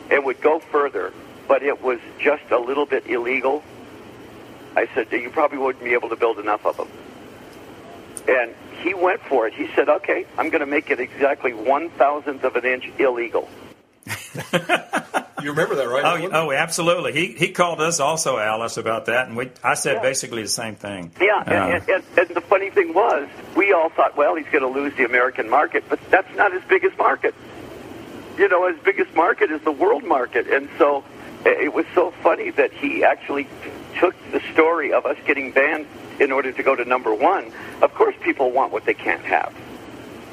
it 0.09 0.23
would 0.23 0.41
go 0.41 0.59
further, 0.59 1.13
but 1.51 1.63
it 1.63 1.81
was 1.83 1.99
just 2.17 2.49
a 2.49 2.57
little 2.57 2.85
bit 2.85 3.05
illegal. 3.07 3.61
I 4.73 4.87
said, 4.95 5.11
you 5.11 5.29
probably 5.29 5.57
wouldn't 5.57 5.83
be 5.83 5.91
able 5.91 6.07
to 6.07 6.15
build 6.15 6.39
enough 6.39 6.65
of 6.65 6.77
them. 6.77 6.87
And 8.25 8.55
he 8.81 8.93
went 8.93 9.19
for 9.23 9.47
it. 9.47 9.53
He 9.53 9.67
said, 9.75 9.89
okay, 9.89 10.25
I'm 10.37 10.49
going 10.49 10.61
to 10.61 10.65
make 10.65 10.89
it 10.91 11.01
exactly 11.01 11.53
one 11.53 11.89
thousandth 11.89 12.45
of 12.45 12.55
an 12.55 12.63
inch 12.65 12.85
illegal. 12.97 13.49
You 15.41 15.49
remember 15.49 15.73
that, 15.73 15.89
right? 15.89 16.21
Oh, 16.21 16.29
oh, 16.31 16.51
absolutely. 16.51 17.13
He 17.13 17.31
he 17.33 17.51
called 17.51 17.81
us 17.81 17.99
also, 17.99 18.37
Alice, 18.37 18.77
about 18.77 19.07
that, 19.07 19.27
and 19.27 19.35
we 19.35 19.49
I 19.63 19.73
said 19.73 19.95
Yeah. 19.95 20.01
basically 20.03 20.43
the 20.43 20.47
same 20.47 20.75
thing. 20.75 21.11
Yeah, 21.19 21.37
Uh, 21.39 21.51
and, 21.51 21.89
and, 21.89 22.03
and 22.15 22.27
the 22.29 22.41
funny 22.41 22.69
thing 22.69 22.93
was, 22.93 23.27
we 23.55 23.73
all 23.73 23.89
thought, 23.89 24.15
well, 24.15 24.35
he's 24.35 24.45
going 24.51 24.61
to 24.61 24.67
lose 24.69 24.93
the 24.97 25.03
American 25.03 25.49
market, 25.49 25.83
but 25.89 25.99
that's 26.11 26.31
not 26.37 26.53
his 26.53 26.61
biggest 26.69 26.95
market. 26.99 27.33
You 28.37 28.49
know, 28.49 28.71
his 28.71 28.79
biggest 28.83 29.15
market 29.15 29.49
is 29.49 29.61
the 29.63 29.71
world 29.71 30.03
market, 30.03 30.45
and 30.47 30.69
so 30.77 31.03
it 31.45 31.73
was 31.73 31.85
so 31.95 32.11
funny 32.23 32.49
that 32.51 32.71
he 32.73 33.03
actually 33.03 33.47
took 33.99 34.15
the 34.31 34.41
story 34.53 34.93
of 34.93 35.05
us 35.05 35.17
getting 35.25 35.51
banned 35.51 35.85
in 36.19 36.31
order 36.31 36.51
to 36.51 36.63
go 36.63 36.75
to 36.75 36.85
number 36.85 37.13
one. 37.13 37.51
Of 37.81 37.93
course, 37.93 38.15
people 38.21 38.51
want 38.51 38.71
what 38.71 38.85
they 38.85 38.93
can't 38.93 39.23
have. 39.23 39.53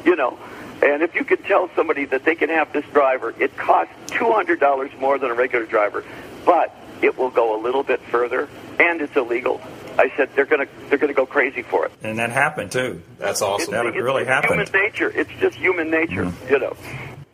You 0.04 0.16
know, 0.16 0.38
and 0.82 1.02
if 1.02 1.14
you 1.14 1.24
can 1.24 1.38
tell 1.42 1.70
somebody 1.74 2.04
that 2.06 2.24
they 2.24 2.34
can 2.34 2.48
have 2.50 2.72
this 2.72 2.84
driver, 2.92 3.34
it 3.38 3.56
costs 3.56 3.92
two 4.06 4.30
hundred 4.32 4.60
dollars 4.60 4.90
more 5.00 5.18
than 5.18 5.30
a 5.30 5.34
regular 5.34 5.66
driver, 5.66 6.04
but 6.44 6.74
it 7.02 7.16
will 7.18 7.30
go 7.30 7.58
a 7.58 7.60
little 7.62 7.82
bit 7.82 8.00
further, 8.10 8.48
and 8.78 9.00
it's 9.00 9.16
illegal. 9.16 9.60
I 9.98 10.12
said 10.16 10.30
they're 10.36 10.44
gonna 10.46 10.66
they're 10.88 10.98
gonna 10.98 11.12
go 11.12 11.26
crazy 11.26 11.62
for 11.62 11.86
it. 11.86 11.92
and 12.02 12.18
that 12.18 12.30
happened 12.30 12.70
too. 12.70 13.02
That's 13.18 13.42
awesome. 13.42 13.72
That 13.72 13.86
It's- 13.86 14.02
really 14.02 14.22
it's 14.22 14.30
happened. 14.30 14.60
Human 14.68 14.82
nature. 14.84 15.10
It's 15.14 15.30
just 15.40 15.56
human 15.56 15.90
nature. 15.90 16.24
Mm-hmm. 16.26 16.52
You 16.52 16.58
know. 16.60 16.76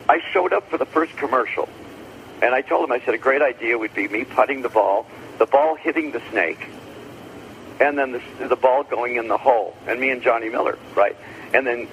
I 0.09 0.21
showed 0.33 0.53
up 0.53 0.69
for 0.71 0.77
the 0.79 0.85
first 0.87 1.17
commercial, 1.17 1.67
and 2.43 2.55
I 2.55 2.63
told 2.63 2.85
him 2.85 2.93
I 2.93 3.01
said 3.01 3.15
a 3.15 3.19
great 3.19 3.43
idea 3.43 3.77
would 3.79 3.95
be 3.95 4.09
me 4.09 4.25
putting 4.25 4.63
the 4.63 4.69
ball, 4.69 5.07
the 5.39 5.47
ball 5.47 5.75
hitting 5.75 6.13
the 6.13 6.23
snake, 6.31 6.67
and 7.81 7.99
then 7.99 8.13
the 8.13 8.23
the 8.49 8.57
ball 8.57 8.85
going 8.85 9.17
in 9.17 9.29
the 9.29 9.39
hole, 9.39 9.77
and 9.87 10.01
me 10.01 10.11
and 10.11 10.23
Johnny 10.23 10.49
Miller, 10.49 10.79
right, 10.95 11.17
and 11.53 11.67
then 11.67 11.89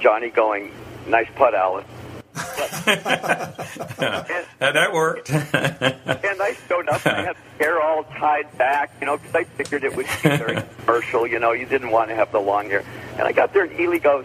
Johnny 0.00 0.30
going, 0.30 0.72
nice 1.06 1.28
putt, 1.36 1.54
Alice. 1.54 1.86
and, 2.34 3.00
that 4.58 4.90
worked. 4.92 5.30
and 5.30 5.44
I 5.52 6.56
showed 6.68 6.88
up. 6.88 7.06
and 7.06 7.16
I 7.16 7.22
had 7.24 7.36
hair 7.58 7.80
all 7.80 8.04
tied 8.04 8.56
back, 8.58 8.90
you 9.00 9.06
know, 9.06 9.18
because 9.18 9.34
I 9.34 9.44
figured 9.44 9.84
it 9.84 9.94
would 9.94 10.06
be 10.06 10.28
very 10.28 10.62
commercial. 10.78 11.26
You 11.26 11.38
know, 11.38 11.52
you 11.52 11.66
didn't 11.66 11.90
want 11.90 12.08
to 12.08 12.14
have 12.14 12.32
the 12.32 12.40
long 12.40 12.68
hair. 12.70 12.84
And 13.18 13.22
I 13.22 13.32
got 13.32 13.52
there, 13.52 13.64
and 13.64 13.78
Ely 13.78 13.98
goes, 13.98 14.24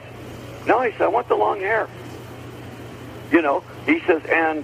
"No," 0.65 0.81
he 0.81 0.91
said, 0.91 1.01
"I 1.01 1.07
want 1.07 1.27
the 1.27 1.35
long 1.35 1.59
hair." 1.59 1.87
You 3.31 3.41
know, 3.41 3.63
he 3.85 3.99
says, 4.01 4.23
and 4.25 4.63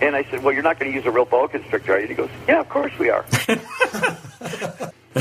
and 0.00 0.16
I 0.16 0.24
said, 0.24 0.42
"Well, 0.42 0.52
you're 0.54 0.62
not 0.62 0.78
going 0.78 0.90
to 0.90 0.96
use 0.96 1.06
a 1.06 1.10
real 1.10 1.24
boa 1.24 1.48
constrictor, 1.48 1.94
are 1.94 1.96
you?" 1.96 2.02
And 2.02 2.10
he 2.10 2.16
goes, 2.16 2.30
"Yeah, 2.48 2.60
of 2.60 2.68
course 2.68 2.92
we 2.98 3.10
are." 3.10 3.24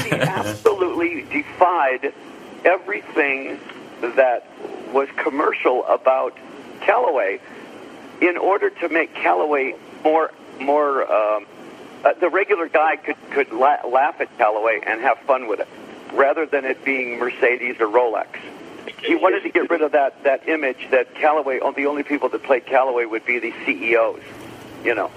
he 0.03 0.11
absolutely 0.11 1.23
defied 1.23 2.13
everything 2.65 3.59
that 4.01 4.45
was 4.93 5.07
commercial 5.17 5.85
about 5.85 6.35
Callaway 6.81 7.39
in 8.21 8.37
order 8.37 8.69
to 8.69 8.89
make 8.89 9.13
Callaway 9.13 9.75
more 10.03 10.31
more. 10.59 11.11
Um, 11.11 11.45
uh, 12.03 12.13
the 12.13 12.29
regular 12.29 12.69
guy 12.69 12.95
could 12.95 13.17
could 13.31 13.51
la- 13.51 13.85
laugh 13.85 14.21
at 14.21 14.35
Callaway 14.37 14.79
and 14.85 15.01
have 15.01 15.19
fun 15.19 15.47
with 15.47 15.59
it, 15.59 15.67
rather 16.13 16.45
than 16.45 16.63
it 16.65 16.83
being 16.85 17.19
Mercedes 17.19 17.75
or 17.79 17.87
Rolex. 17.87 18.27
He 19.03 19.15
wanted 19.15 19.43
to 19.43 19.49
get 19.49 19.69
rid 19.69 19.81
of 19.81 19.91
that 19.91 20.23
that 20.23 20.47
image 20.47 20.87
that 20.91 21.13
Callaway. 21.15 21.59
The 21.75 21.85
only 21.85 22.03
people 22.03 22.29
that 22.29 22.43
played 22.43 22.65
Callaway 22.65 23.05
would 23.05 23.25
be 23.25 23.39
the 23.39 23.53
CEOs. 23.65 24.21
You 24.83 24.95
know. 24.95 25.11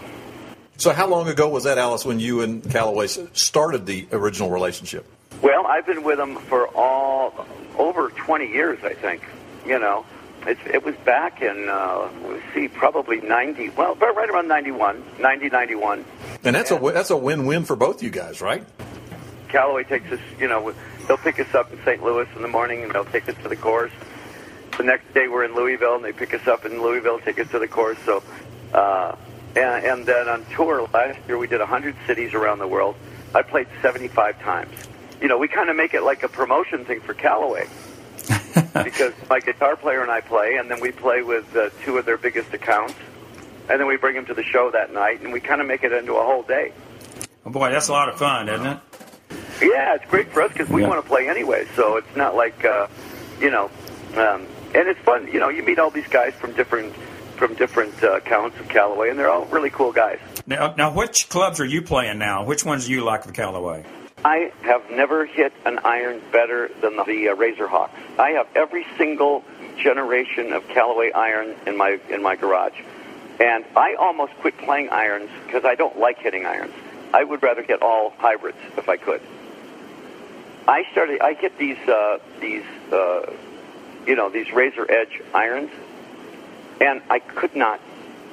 So, 0.76 0.92
how 0.92 1.06
long 1.06 1.28
ago 1.28 1.48
was 1.48 1.64
that, 1.64 1.78
Alice, 1.78 2.04
when 2.04 2.18
you 2.18 2.40
and 2.40 2.68
Callaway 2.68 3.06
started 3.06 3.86
the 3.86 4.08
original 4.10 4.50
relationship? 4.50 5.06
Well, 5.40 5.66
I've 5.66 5.86
been 5.86 6.02
with 6.02 6.18
him 6.18 6.36
for 6.36 6.66
all 6.68 7.46
over 7.78 8.10
20 8.10 8.48
years, 8.48 8.78
I 8.82 8.94
think. 8.94 9.22
You 9.64 9.78
know, 9.78 10.04
it's, 10.46 10.60
it 10.66 10.84
was 10.84 10.96
back 11.04 11.40
in, 11.40 11.68
uh, 11.68 12.08
let's 12.24 12.42
see, 12.54 12.68
probably 12.68 13.20
90, 13.20 13.70
well, 13.70 13.94
right 13.94 14.28
around 14.28 14.48
91, 14.48 15.02
90, 15.20 15.48
91. 15.50 16.04
And 16.44 16.56
that's 16.56 16.70
a 16.70 16.78
that's 16.78 17.10
a 17.10 17.16
win-win 17.16 17.64
for 17.64 17.76
both 17.76 18.02
you 18.02 18.10
guys, 18.10 18.40
right? 18.40 18.64
Callaway 19.48 19.84
takes 19.84 20.10
us, 20.10 20.20
you 20.40 20.48
know, 20.48 20.74
they'll 21.06 21.16
pick 21.16 21.38
us 21.38 21.54
up 21.54 21.72
in 21.72 21.78
St. 21.84 22.02
Louis 22.02 22.26
in 22.34 22.42
the 22.42 22.48
morning 22.48 22.82
and 22.82 22.92
they'll 22.92 23.04
take 23.04 23.28
us 23.28 23.36
to 23.42 23.48
the 23.48 23.56
course. 23.56 23.92
The 24.76 24.84
next 24.84 25.12
day 25.14 25.28
we're 25.28 25.44
in 25.44 25.54
Louisville 25.54 25.96
and 25.96 26.04
they 26.04 26.12
pick 26.12 26.34
us 26.34 26.46
up 26.48 26.64
in 26.64 26.82
Louisville, 26.82 27.20
take 27.20 27.38
us 27.38 27.48
to 27.50 27.58
the 27.58 27.68
course. 27.68 27.98
So, 28.04 28.22
uh, 28.74 29.14
and, 29.56 29.84
and 29.84 30.06
then 30.06 30.28
on 30.28 30.44
tour 30.54 30.88
last 30.92 31.18
year 31.26 31.38
we 31.38 31.46
did 31.46 31.60
100 31.60 31.94
cities 32.06 32.34
around 32.34 32.58
the 32.58 32.68
world. 32.68 32.96
I 33.34 33.42
played 33.42 33.66
75 33.80 34.40
times. 34.40 34.74
You 35.20 35.28
know, 35.28 35.38
we 35.38 35.48
kind 35.48 35.70
of 35.70 35.76
make 35.76 35.94
it 35.94 36.02
like 36.02 36.22
a 36.22 36.28
promotion 36.28 36.84
thing 36.84 37.00
for 37.00 37.14
Callaway. 37.14 37.68
because 38.84 39.12
my 39.28 39.40
guitar 39.40 39.76
player 39.76 40.02
and 40.02 40.10
I 40.10 40.20
play, 40.20 40.56
and 40.56 40.70
then 40.70 40.80
we 40.80 40.92
play 40.92 41.22
with 41.22 41.54
uh, 41.56 41.70
two 41.84 41.98
of 41.98 42.04
their 42.06 42.16
biggest 42.18 42.52
accounts, 42.54 42.94
and 43.68 43.80
then 43.80 43.86
we 43.86 43.96
bring 43.96 44.14
them 44.14 44.26
to 44.26 44.34
the 44.34 44.42
show 44.42 44.70
that 44.70 44.92
night, 44.92 45.20
and 45.22 45.32
we 45.32 45.40
kind 45.40 45.60
of 45.60 45.66
make 45.66 45.82
it 45.84 45.92
into 45.92 46.14
a 46.14 46.24
whole 46.24 46.42
day. 46.42 46.72
oh, 47.46 47.50
boy, 47.50 47.70
that's 47.70 47.88
a 47.88 47.92
lot 47.92 48.08
of 48.08 48.18
fun, 48.18 48.48
isn't 48.48 48.66
it? 48.66 48.78
Yeah, 49.62 49.94
it's 49.94 50.04
great 50.10 50.28
for 50.28 50.42
us 50.42 50.52
because 50.52 50.68
we 50.68 50.82
Yeah. 50.82 50.88
want 50.88 51.02
to 51.02 51.08
play 51.08 51.28
anyway. 51.28 51.66
So 51.76 51.96
it's 51.96 52.16
not 52.16 52.34
like, 52.34 52.64
uh, 52.64 52.86
you 53.40 53.50
know, 53.50 53.70
um, 54.16 54.46
and 54.74 54.88
it's 54.88 55.00
fun. 55.00 55.28
You 55.32 55.40
know, 55.40 55.48
you 55.48 55.62
meet 55.62 55.78
all 55.78 55.90
these 55.90 56.08
guys 56.08 56.34
from 56.34 56.52
different 56.52 56.94
from 57.42 57.54
different 57.54 58.00
uh, 58.04 58.12
accounts 58.18 58.56
of 58.60 58.68
Callaway, 58.68 59.10
and 59.10 59.18
they're 59.18 59.28
all 59.28 59.46
really 59.46 59.70
cool 59.70 59.90
guys. 59.90 60.20
Now, 60.46 60.74
now, 60.78 60.94
which 60.94 61.28
clubs 61.28 61.58
are 61.58 61.64
you 61.64 61.82
playing 61.82 62.18
now? 62.18 62.44
Which 62.44 62.64
ones 62.64 62.86
do 62.86 62.92
you 62.92 63.02
like 63.02 63.24
of 63.24 63.32
Callaway? 63.32 63.84
I 64.24 64.52
have 64.62 64.88
never 64.92 65.26
hit 65.26 65.52
an 65.66 65.80
iron 65.80 66.22
better 66.30 66.70
than 66.80 66.94
the, 66.94 67.02
the 67.02 67.26
uh. 67.26 67.90
I 68.16 68.30
have 68.30 68.46
every 68.54 68.86
single 68.96 69.42
generation 69.76 70.52
of 70.52 70.68
Callaway 70.68 71.10
iron 71.10 71.56
in 71.66 71.76
my 71.76 71.98
in 72.08 72.22
my 72.22 72.36
garage, 72.36 72.78
and 73.40 73.64
I 73.74 73.94
almost 73.94 74.34
quit 74.34 74.56
playing 74.58 74.90
irons 74.90 75.28
because 75.44 75.64
I 75.64 75.74
don't 75.74 75.98
like 75.98 76.18
hitting 76.18 76.46
irons. 76.46 76.74
I 77.12 77.24
would 77.24 77.42
rather 77.42 77.64
hit 77.64 77.82
all 77.82 78.10
hybrids 78.18 78.58
if 78.76 78.88
I 78.88 78.98
could. 78.98 79.20
I 80.68 80.84
started. 80.92 81.20
I 81.20 81.34
hit 81.34 81.58
these 81.58 81.88
uh, 81.88 82.18
these 82.40 82.62
uh, 82.92 83.32
you 84.06 84.14
know 84.14 84.30
these 84.30 84.52
Razor 84.52 84.88
Edge 84.88 85.20
irons, 85.34 85.72
and 86.82 87.00
I 87.08 87.20
could 87.20 87.54
not. 87.54 87.80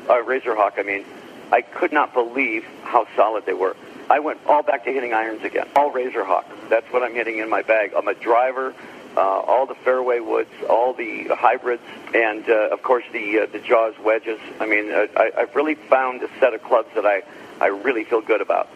Uh, 0.10 0.24
Razor 0.24 0.56
Hawk, 0.56 0.76
I 0.78 0.84
mean, 0.84 1.06
I 1.52 1.62
could 1.62 1.94
not 1.94 2.14
believe 2.14 2.66
how 2.84 3.08
solid 3.16 3.46
they 3.46 3.54
were. 3.54 3.76
I 4.10 4.20
went 4.20 4.40
all 4.48 4.64
back 4.64 4.86
to 4.86 4.92
hitting 4.92 5.14
irons 5.14 5.44
again. 5.44 5.68
All 5.76 5.92
Razor 5.92 6.24
Hawk. 6.24 6.46
That's 6.68 6.92
what 6.92 7.04
I'm 7.04 7.14
hitting 7.14 7.38
in 7.38 7.50
my 7.50 7.62
bag. 7.62 7.94
I'm 7.96 8.08
a 8.08 8.16
driver. 8.16 8.74
Uh, 9.16 9.22
all 9.22 9.66
the 9.66 9.76
fairway 9.76 10.20
woods, 10.20 10.52
all 10.70 10.94
the 10.94 11.28
hybrids, 11.30 11.82
and 12.14 12.48
uh, 12.48 12.70
of 12.72 12.84
course 12.84 13.04
the 13.12 13.40
uh, 13.40 13.46
the 13.48 13.60
Jaws 13.60 13.96
wedges. 14.04 14.40
I 14.60 14.68
mean, 14.68 14.92
uh, 14.92 15.08
I, 15.16 15.32
I've 15.36 15.56
really 15.56 15.74
found 15.74 16.22
a 16.22 16.30
set 16.40 16.54
of 16.54 16.62
clubs 16.64 16.90
that 16.94 17.08
I 17.08 17.24
I 17.60 17.68
really 17.68 18.04
feel 18.04 18.22
good 18.22 18.40
about. 18.40 18.70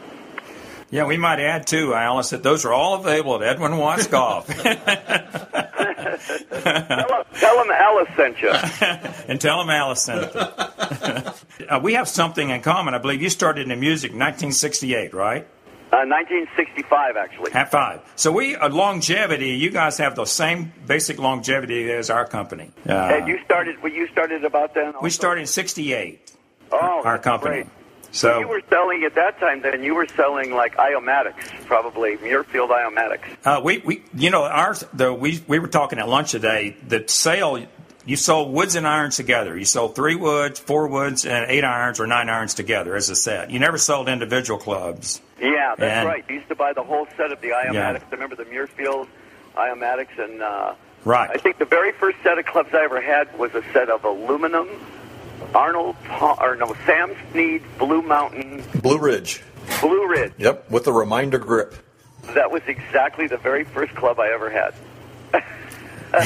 Yeah, 0.89 1.05
we 1.05 1.17
might 1.17 1.39
add 1.39 1.67
too, 1.67 1.93
Alice, 1.93 2.31
that 2.31 2.41
those 2.41 2.65
are 2.65 2.73
all 2.73 2.95
available 2.95 3.35
at 3.35 3.43
Edwin 3.43 3.77
Watts 3.77 4.07
Golf. 4.07 4.47
tell, 6.17 7.19
him, 7.19 7.25
tell 7.39 7.63
him 7.63 7.71
Alice 7.71 8.09
sent 8.15 8.41
you. 8.41 8.49
and 9.27 9.39
tell 9.39 9.61
him 9.61 9.69
Alice 9.69 10.03
sent 10.03 10.23
it. 10.23 10.35
uh, 11.69 11.79
we 11.81 11.93
have 11.93 12.07
something 12.07 12.49
in 12.49 12.61
common. 12.61 12.93
I 12.93 12.97
believe 12.97 13.21
you 13.21 13.29
started 13.29 13.69
in 13.69 13.79
music 13.79 14.11
in 14.11 14.19
1968, 14.19 15.13
right? 15.13 15.47
Uh, 15.91 16.05
1965, 16.07 17.17
actually. 17.17 17.51
Half 17.51 17.69
five. 17.69 18.01
So 18.15 18.31
we 18.31 18.55
uh, 18.55 18.67
longevity. 18.69 19.49
You 19.49 19.69
guys 19.69 19.99
have 19.99 20.15
the 20.15 20.25
same 20.25 20.73
basic 20.87 21.19
longevity 21.19 21.91
as 21.91 22.09
our 22.09 22.25
company. 22.25 22.71
Uh, 22.89 22.93
and 22.93 23.27
you 23.27 23.37
started. 23.45 23.81
Well, 23.83 23.91
you 23.91 24.07
started 24.07 24.43
about 24.43 24.73
then. 24.73 24.87
Also? 24.87 24.99
We 25.01 25.11
started 25.11 25.41
in 25.41 25.47
'68. 25.47 26.31
Oh, 26.71 27.01
our 27.05 27.19
company. 27.19 27.63
Great. 27.63 27.67
So, 28.13 28.39
you 28.39 28.47
were 28.47 28.61
selling 28.69 29.03
at 29.03 29.15
that 29.15 29.39
time. 29.39 29.61
Then 29.61 29.83
you 29.83 29.95
were 29.95 30.07
selling 30.07 30.53
like 30.53 30.77
Iomatics, 30.77 31.65
probably 31.65 32.15
Muirfield 32.17 32.69
Iomatics. 32.69 33.25
Uh, 33.43 33.59
we, 33.63 33.79
we, 33.79 34.03
you 34.15 34.29
know, 34.29 34.43
ours. 34.43 34.85
The 34.93 35.11
we 35.13 35.43
we 35.47 35.59
were 35.59 35.67
talking 35.67 35.97
at 35.99 36.07
lunch 36.07 36.31
today. 36.31 36.77
The 36.87 37.03
sale 37.07 37.65
you 38.05 38.15
sold 38.15 38.53
woods 38.53 38.75
and 38.75 38.85
irons 38.85 39.15
together. 39.15 39.57
You 39.57 39.65
sold 39.65 39.95
three 39.95 40.15
woods, 40.15 40.59
four 40.59 40.87
woods, 40.87 41.25
and 41.25 41.49
eight 41.49 41.63
irons 41.63 41.99
or 41.99 42.05
nine 42.07 42.29
irons 42.29 42.53
together 42.53 42.95
as 42.95 43.09
a 43.09 43.15
set. 43.15 43.49
You 43.49 43.59
never 43.59 43.77
sold 43.77 44.09
individual 44.09 44.59
clubs. 44.59 45.21
Yeah, 45.41 45.73
that's 45.77 45.81
And- 45.99 46.07
right. 46.07 46.23
You 46.29 46.35
used 46.35 46.49
to 46.49 46.55
buy 46.55 46.73
the 46.73 46.83
whole 46.83 47.07
set 47.17 47.31
of 47.31 47.41
the 47.41 47.49
Iomatics. 47.49 47.73
Yeah. 47.73 47.99
I 48.11 48.11
remember 48.11 48.35
the 48.35 48.45
Muirfield 48.45 49.07
Iomatics, 49.55 50.19
and 50.19 50.41
uh, 50.41 50.73
Right. 51.05 51.29
I 51.33 51.37
think 51.37 51.57
the 51.59 51.65
very 51.65 51.91
first 51.93 52.17
set 52.23 52.37
of 52.37 52.45
clubs 52.45 52.69
I 52.73 52.83
ever 52.83 53.01
had 53.01 53.37
was 53.37 53.53
a 53.55 53.63
set 53.73 53.89
of 53.89 54.03
aluminum 54.05 54.67
Arnold 55.53 55.95
Pa- 56.05 56.37
or 56.41 56.55
no 56.55 56.75
Sam 56.85 57.15
Snead 57.31 57.61
Blue 57.77 58.01
Mountain 58.01 58.63
Blue 58.81 58.97
Ridge. 58.97 59.41
Blue 59.81 60.07
Ridge. 60.09 60.33
Yep, 60.37 60.69
with 60.71 60.83
the 60.85 60.93
reminder 60.93 61.37
grip. 61.37 61.73
That 62.35 62.51
was 62.51 62.61
exactly 62.67 63.27
the 63.27 63.37
very 63.37 63.63
first 63.63 63.93
club 63.95 64.19
I 64.19 64.29
ever 64.33 64.49
had. 64.49 64.73
I, 65.33 65.37
I 66.13 66.25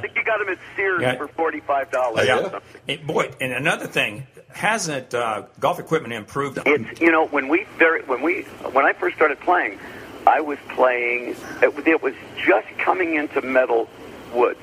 think 0.00 0.14
you 0.14 0.24
got 0.24 0.38
them 0.38 0.48
at 0.48 0.58
Sears 0.76 1.02
Yeah. 1.02 1.16
for 1.16 1.28
forty-five 1.28 1.90
dollars. 1.90 2.26
Yeah. 2.26 2.58
It- 2.86 3.06
boy, 3.06 3.30
and 3.40 3.52
another 3.52 3.86
thing, 3.86 4.26
hasn't 4.48 5.12
uh, 5.14 5.44
golf 5.60 5.78
equipment 5.80 6.12
improved? 6.14 6.58
It's 6.64 7.00
you 7.00 7.10
know 7.10 7.26
when 7.26 7.48
we 7.48 7.66
very 7.78 8.02
when 8.04 8.22
we 8.22 8.42
when 8.72 8.84
I 8.84 8.92
first 8.92 9.16
started 9.16 9.40
playing, 9.40 9.78
I 10.26 10.40
was 10.40 10.58
playing. 10.70 11.36
It, 11.62 11.86
it 11.86 12.02
was 12.02 12.14
just 12.46 12.68
coming 12.78 13.16
into 13.16 13.42
metal 13.42 13.88
woods. 14.32 14.60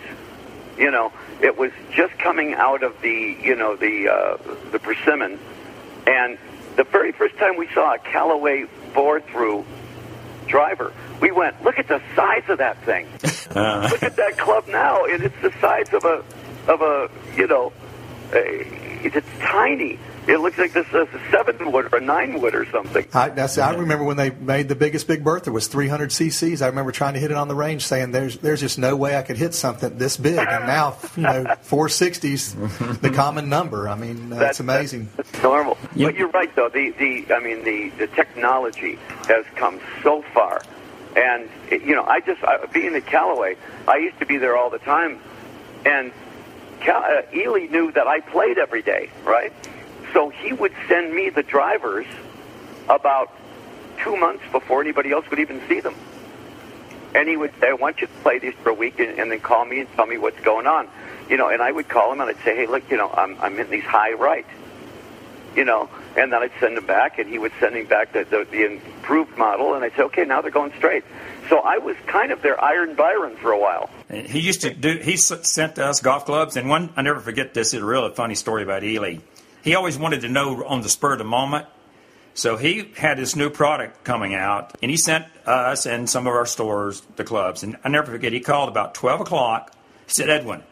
You 0.80 0.92
know, 0.92 1.12
it 1.42 1.58
was 1.58 1.72
just 1.92 2.18
coming 2.20 2.54
out 2.54 2.84
of 2.84 3.00
the 3.02 3.38
you 3.42 3.56
know 3.56 3.76
the 3.76 4.08
uh, 4.10 4.38
the 4.72 4.80
persimmon, 4.80 5.38
and 6.08 6.38
the 6.78 6.86
very 6.86 7.12
first 7.12 7.38
time 7.38 7.58
we 7.58 7.68
saw 7.74 7.96
a 7.96 8.00
Callaway 8.00 8.66
bore 8.94 9.20
through 9.20 9.66
driver, 10.48 10.94
we 11.20 11.32
went, 11.32 11.62
look 11.64 11.78
at 11.78 11.88
the 11.88 12.02
size 12.16 12.44
of 12.48 12.60
that 12.60 12.82
thing. 12.84 13.06
look 13.56 14.04
at 14.04 14.16
that 14.16 14.38
club 14.38 14.68
now, 14.70 15.04
and 15.06 15.22
it's 15.22 15.42
the 15.42 15.52
size 15.60 15.94
of 15.94 16.06
a 16.06 16.24
of 16.72 16.82
a 16.82 17.10
you 17.36 17.48
know, 17.48 17.74
a, 18.34 19.06
it's, 19.06 19.16
it's 19.18 19.28
tiny. 19.42 20.00
It 20.28 20.40
looks 20.40 20.58
like 20.58 20.74
this 20.74 20.88
is 20.88 20.94
a 20.94 21.32
seven 21.32 21.72
wood 21.72 21.92
or 21.92 21.98
a 21.98 22.02
nine 22.02 22.40
wood 22.42 22.54
or 22.54 22.66
something. 22.72 23.06
I, 23.14 23.30
that's, 23.30 23.58
I 23.58 23.74
remember 23.74 24.04
when 24.04 24.18
they 24.18 24.30
made 24.30 24.68
the 24.68 24.76
biggest 24.76 25.08
Big 25.08 25.24
Bertha 25.24 25.52
was 25.52 25.68
300 25.68 26.10
cc's. 26.10 26.62
I 26.62 26.68
remember 26.68 26.92
trying 26.92 27.14
to 27.16 27.20
hit 27.20 27.32
it 27.32 27.38
on 27.38 27.48
the 27.48 27.56
range, 27.56 27.86
saying 27.86 28.12
there's 28.12 28.38
there's 28.38 28.60
just 28.60 28.78
no 28.78 28.96
way 28.96 29.18
I 29.18 29.22
could 29.22 29.38
hit 29.38 29.54
something 29.54 29.98
this 29.98 30.18
big. 30.18 30.38
And 30.38 30.68
now, 30.68 30.98
you 31.16 31.24
know, 31.24 31.44
460s 31.64 33.02
the 33.02 33.10
common 33.10 33.50
number. 33.50 33.90
I 33.90 33.96
mean, 33.96 34.32
uh, 34.32 34.38
that's 34.38 34.60
amazing. 34.60 35.10
That's, 35.16 35.44
normal. 35.44 35.78
Yeah. 35.96 36.08
But 36.08 36.16
you're 36.16 36.30
right, 36.30 36.54
though. 36.56 36.70
The 36.70 36.92
the 36.92 37.34
I 37.34 37.40
mean 37.40 37.64
the 37.64 37.90
the 37.98 38.08
technology 38.08 39.00
has 39.28 39.46
come 39.56 39.80
so 40.04 40.22
far, 40.34 40.62
and 41.16 41.50
it, 41.72 41.82
you 41.84 41.96
know 41.96 42.04
I 42.04 42.20
just 42.20 42.44
I, 42.44 42.66
being 42.68 42.96
at 42.96 43.06
Callaway, 43.06 43.56
I 43.88 43.98
used 43.98 44.20
to 44.20 44.26
be 44.26 44.38
there 44.38 44.58
all 44.58 44.70
the 44.70 44.80
time, 44.80 45.20
and 45.86 46.12
Cal, 46.82 47.04
uh, 47.04 47.22
Ely 47.34 47.68
knew 47.68 47.92
that 47.94 48.08
I 48.08 48.20
played 48.20 48.58
every 48.58 48.82
day, 48.82 49.10
right? 49.24 49.54
So 50.14 50.30
he 50.30 50.54
would 50.54 50.74
send 50.88 51.14
me 51.14 51.30
the 51.30 51.44
drivers 51.44 52.06
about 52.88 53.32
two 54.04 54.16
months 54.16 54.44
before 54.52 54.82
anybody 54.82 55.12
else 55.12 55.30
would 55.30 55.40
even 55.40 55.62
see 55.68 55.80
them. 55.80 55.96
And 57.14 57.28
he 57.28 57.38
would 57.38 57.52
say, 57.60 57.70
I 57.70 57.74
want 57.74 58.02
you 58.02 58.08
to 58.08 58.14
play 58.22 58.40
these 58.40 58.54
for 58.64 58.70
a 58.70 58.74
week 58.74 59.00
and, 59.00 59.20
and 59.20 59.32
then 59.32 59.40
call 59.40 59.66
me 59.66 59.80
and 59.82 59.92
tell 59.94 60.06
me 60.06 60.18
what's 60.18 60.40
going 60.42 60.68
on. 60.68 60.88
You 61.30 61.38
know, 61.38 61.50
and 61.50 61.62
I 61.62 61.72
would 61.72 61.88
call 61.88 62.12
him 62.12 62.22
and 62.22 62.30
I'd 62.30 62.44
say, 62.44 62.56
hey, 62.56 62.68
look, 62.68 62.90
you 62.90 62.98
know, 62.98 63.10
I'm, 63.10 63.40
I'm 63.40 63.60
in 63.60 63.70
these 63.70 63.84
high 63.84 64.14
right. 64.14 64.46
You 65.56 65.66
know, 65.66 65.90
and 66.16 66.32
then 66.32 66.42
I'd 66.42 66.52
send 66.60 66.78
him 66.78 66.86
back 66.86 67.18
and 67.18 67.28
he 67.28 67.40
would 67.40 67.52
send 67.60 67.74
me 67.74 67.84
back 67.84 68.14
the, 68.14 68.24
the, 68.24 68.48
the 68.50 68.66
improved 68.66 69.38
model 69.38 69.74
and 69.74 69.84
I'd 69.84 69.96
say, 69.96 70.04
okay, 70.04 70.24
now 70.24 70.42
they're 70.42 70.52
going 70.52 70.74
straight. 70.78 71.04
So 71.50 71.60
I 71.60 71.80
was 71.80 71.96
kind 72.06 72.32
of 72.32 72.44
their 72.44 72.64
Iron 72.64 72.94
Byron 72.94 73.36
for 73.38 73.52
a 73.52 73.60
while. 73.60 73.90
He 74.12 74.40
used 74.40 74.62
to 74.62 74.74
do. 74.74 74.98
He 74.98 75.18
sent 75.18 75.80
us 75.80 76.00
golf 76.00 76.26
clubs, 76.26 76.56
and 76.58 76.70
one 76.70 76.92
I 76.96 77.02
never 77.02 77.20
forget. 77.20 77.56
This 77.56 77.74
is 77.74 77.82
a 77.82 77.86
really 77.86 78.14
funny 78.14 78.36
story 78.36 78.62
about 78.62 78.84
Ely. 78.84 79.18
He 79.64 79.76
always 79.76 79.98
wanted 79.98 80.22
to 80.22 80.30
know 80.30 80.64
on 80.66 80.82
the 80.82 80.90
spur 80.90 81.14
of 81.14 81.18
the 81.18 81.24
moment. 81.24 81.66
So 82.34 82.56
he 82.56 82.92
had 82.96 83.18
this 83.18 83.36
new 83.36 83.50
product 83.50 84.04
coming 84.04 84.34
out, 84.34 84.78
and 84.82 84.90
he 84.90 84.98
sent 84.98 85.26
us 85.46 85.86
and 85.86 86.10
some 86.10 86.28
of 86.28 86.34
our 86.34 86.46
stores 86.46 87.02
the 87.16 87.24
clubs. 87.24 87.64
And 87.64 87.78
I 87.84 87.90
never 87.90 88.12
forget. 88.12 88.32
He 88.32 88.40
called 88.40 88.70
about 88.70 88.94
twelve 88.94 89.20
o'clock. 89.20 89.74
He 90.08 90.14
said, 90.14 90.30
"Edwin, 90.30 90.64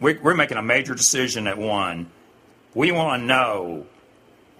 we, 0.00 0.14
we're 0.18 0.34
making 0.34 0.58
a 0.58 0.62
major 0.62 0.94
decision 0.94 1.46
at 1.46 1.58
one. 1.58 2.10
We 2.74 2.92
want 2.92 3.22
to 3.22 3.26
know 3.26 3.86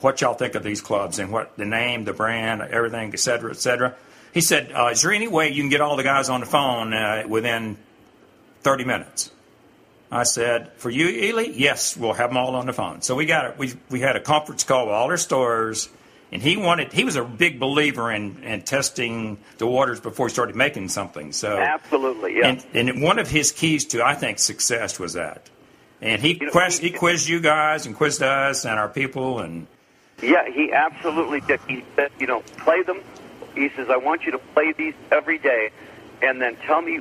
what 0.00 0.20
y'all 0.20 0.34
think 0.34 0.54
of 0.54 0.62
these 0.62 0.80
clubs 0.80 1.18
and 1.18 1.30
what 1.30 1.56
the 1.56 1.66
name, 1.66 2.04
the 2.04 2.12
brand, 2.12 2.62
everything, 2.62 3.12
et 3.12 3.20
cetera, 3.20 3.50
et 3.50 3.58
cetera." 3.58 3.94
He 4.32 4.40
said, 4.40 4.72
uh, 4.72 4.88
"Is 4.92 5.02
there 5.02 5.12
any 5.12 5.28
way 5.28 5.50
you 5.50 5.62
can 5.62 5.70
get 5.70 5.80
all 5.80 5.96
the 5.96 6.02
guys 6.02 6.28
on 6.28 6.40
the 6.40 6.46
phone 6.46 6.92
uh, 6.92 7.24
within 7.28 7.76
30 8.66 8.82
minutes. 8.84 9.30
I 10.10 10.22
said, 10.22 10.72
for 10.76 10.88
you, 10.88 11.08
Ely, 11.08 11.52
yes, 11.54 11.96
we'll 11.96 12.12
have 12.12 12.30
them 12.30 12.36
all 12.36 12.54
on 12.54 12.66
the 12.66 12.72
phone. 12.72 13.02
So 13.02 13.14
we 13.14 13.26
got 13.26 13.46
it. 13.46 13.58
We, 13.58 13.75
we 13.90 14.00
had 14.00 14.16
a 14.16 14.20
conference 14.20 14.64
call 14.64 14.86
with 14.86 14.94
all 14.94 15.10
our 15.10 15.16
stores, 15.16 15.88
and 16.30 16.40
he 16.40 16.56
wanted, 16.56 16.92
he 16.92 17.04
was 17.04 17.16
a 17.16 17.25
big 17.25 17.58
believer 17.58 18.12
in, 18.12 18.42
in 18.44 18.62
testing 18.62 19.38
the 19.58 19.66
waters 19.66 20.00
before 20.00 20.28
he 20.28 20.32
started 20.32 20.54
making 20.54 20.88
something. 20.90 21.32
So, 21.32 21.56
Absolutely, 21.58 22.38
yeah. 22.38 22.48
and, 22.48 22.66
and 22.72 23.02
one 23.02 23.18
of 23.18 23.28
his 23.28 23.50
keys 23.50 23.84
to, 23.86 24.04
I 24.04 24.14
think, 24.14 24.38
success 24.38 24.98
was 24.98 25.14
that. 25.14 25.50
And 26.00 26.20
he, 26.20 26.38
You 26.40 26.50
know, 26.52 26.68
he 26.68 26.90
quizzed 26.90 27.28
you 27.28 27.40
guys 27.40 27.86
and 27.86 27.96
quizzed 27.96 28.22
us 28.22 28.64
and 28.64 28.78
our 28.78 28.88
people, 28.88 29.40
and 29.40 29.66
Yeah, 30.22 30.48
he 30.48 30.72
absolutely 30.72 31.40
did. 31.40 31.60
He 31.66 31.84
said, 31.96 32.10
you 32.20 32.26
know, 32.26 32.42
play 32.58 32.82
them. 32.82 33.00
He 33.54 33.70
says, 33.70 33.88
I 33.90 33.96
want 33.96 34.25
you 34.25 34.32
to 34.32 34.38
play 34.38 34.72
these 34.72 34.94
every 35.10 35.38
day, 35.38 35.70
and 36.22 36.40
then 36.40 36.56
tell 36.56 36.82
me 36.82 37.00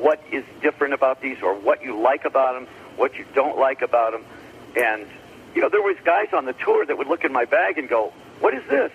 what 0.00 0.22
is 0.32 0.44
different 0.62 0.94
about 0.94 1.20
these, 1.20 1.38
or 1.42 1.54
what 1.54 1.82
you 1.84 2.00
like 2.00 2.24
about 2.24 2.54
them, 2.54 2.66
what 2.96 3.14
you 3.16 3.24
don't 3.34 3.58
like 3.58 3.82
about 3.82 4.12
them. 4.12 4.24
And 4.76 5.06
you 5.54 5.60
know, 5.60 5.68
there 5.68 5.82
was 5.82 5.96
guys 6.04 6.28
on 6.32 6.44
the 6.44 6.52
tour 6.54 6.86
that 6.86 6.96
would 6.96 7.06
look 7.08 7.24
in 7.24 7.32
my 7.32 7.44
bag 7.44 7.78
and 7.78 7.88
go, 7.88 8.12
"What 8.40 8.54
is 8.54 8.62
this?" 8.68 8.92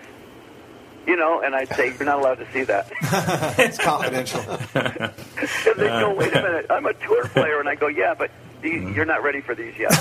You 1.06 1.14
know, 1.16 1.40
and 1.40 1.54
I'd 1.54 1.68
say, 1.74 1.88
"You're 1.94 2.04
not 2.04 2.18
allowed 2.18 2.38
to 2.38 2.52
see 2.52 2.64
that." 2.64 2.90
It's 3.58 3.78
confidential. 3.78 4.40
and 4.74 5.76
they 5.76 5.86
go, 5.88 6.14
"Wait 6.14 6.34
a 6.34 6.42
minute, 6.42 6.66
I'm 6.70 6.86
a 6.86 6.94
tour 6.94 7.28
player," 7.36 7.60
and 7.60 7.68
I 7.68 7.74
go, 7.74 7.86
"Yeah, 7.88 8.14
but 8.14 8.30
you- 8.62 8.88
you're 8.94 9.04
not 9.04 9.22
ready 9.22 9.40
for 9.42 9.54
these 9.54 9.74
yet." 9.78 9.92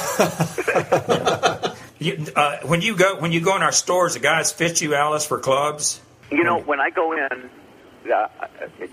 you, 1.99 2.25
uh, 2.35 2.57
when 2.63 2.81
you 2.81 2.95
go 2.95 3.15
when 3.19 3.31
you 3.31 3.41
go 3.41 3.55
in 3.55 3.61
our 3.61 3.71
stores, 3.71 4.13
the 4.13 4.19
guys 4.19 4.51
fit 4.51 4.81
you, 4.81 4.95
Alice, 4.95 5.25
for 5.25 5.39
clubs. 5.39 6.01
You 6.31 6.43
know, 6.43 6.59
when 6.59 6.79
I 6.79 6.89
go 6.89 7.11
in, 7.13 7.49
uh, 8.09 8.27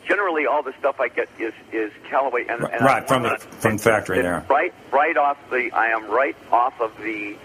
generally 0.06 0.46
all 0.46 0.62
the 0.62 0.74
stuff 0.78 1.00
I 1.00 1.08
get 1.08 1.28
is 1.38 1.52
is 1.72 1.92
Callaway, 2.08 2.46
and, 2.48 2.62
and 2.64 2.80
right 2.82 3.06
from 3.06 3.22
the 3.24 3.38
from 3.38 3.76
the 3.76 3.82
factory 3.82 4.18
it's 4.18 4.24
there. 4.24 4.44
Right, 4.48 4.74
right 4.90 5.16
off 5.16 5.38
the. 5.50 5.70
I 5.72 5.88
am 5.88 6.10
right 6.10 6.36
off 6.50 6.80
of 6.80 6.96
the. 6.98 7.36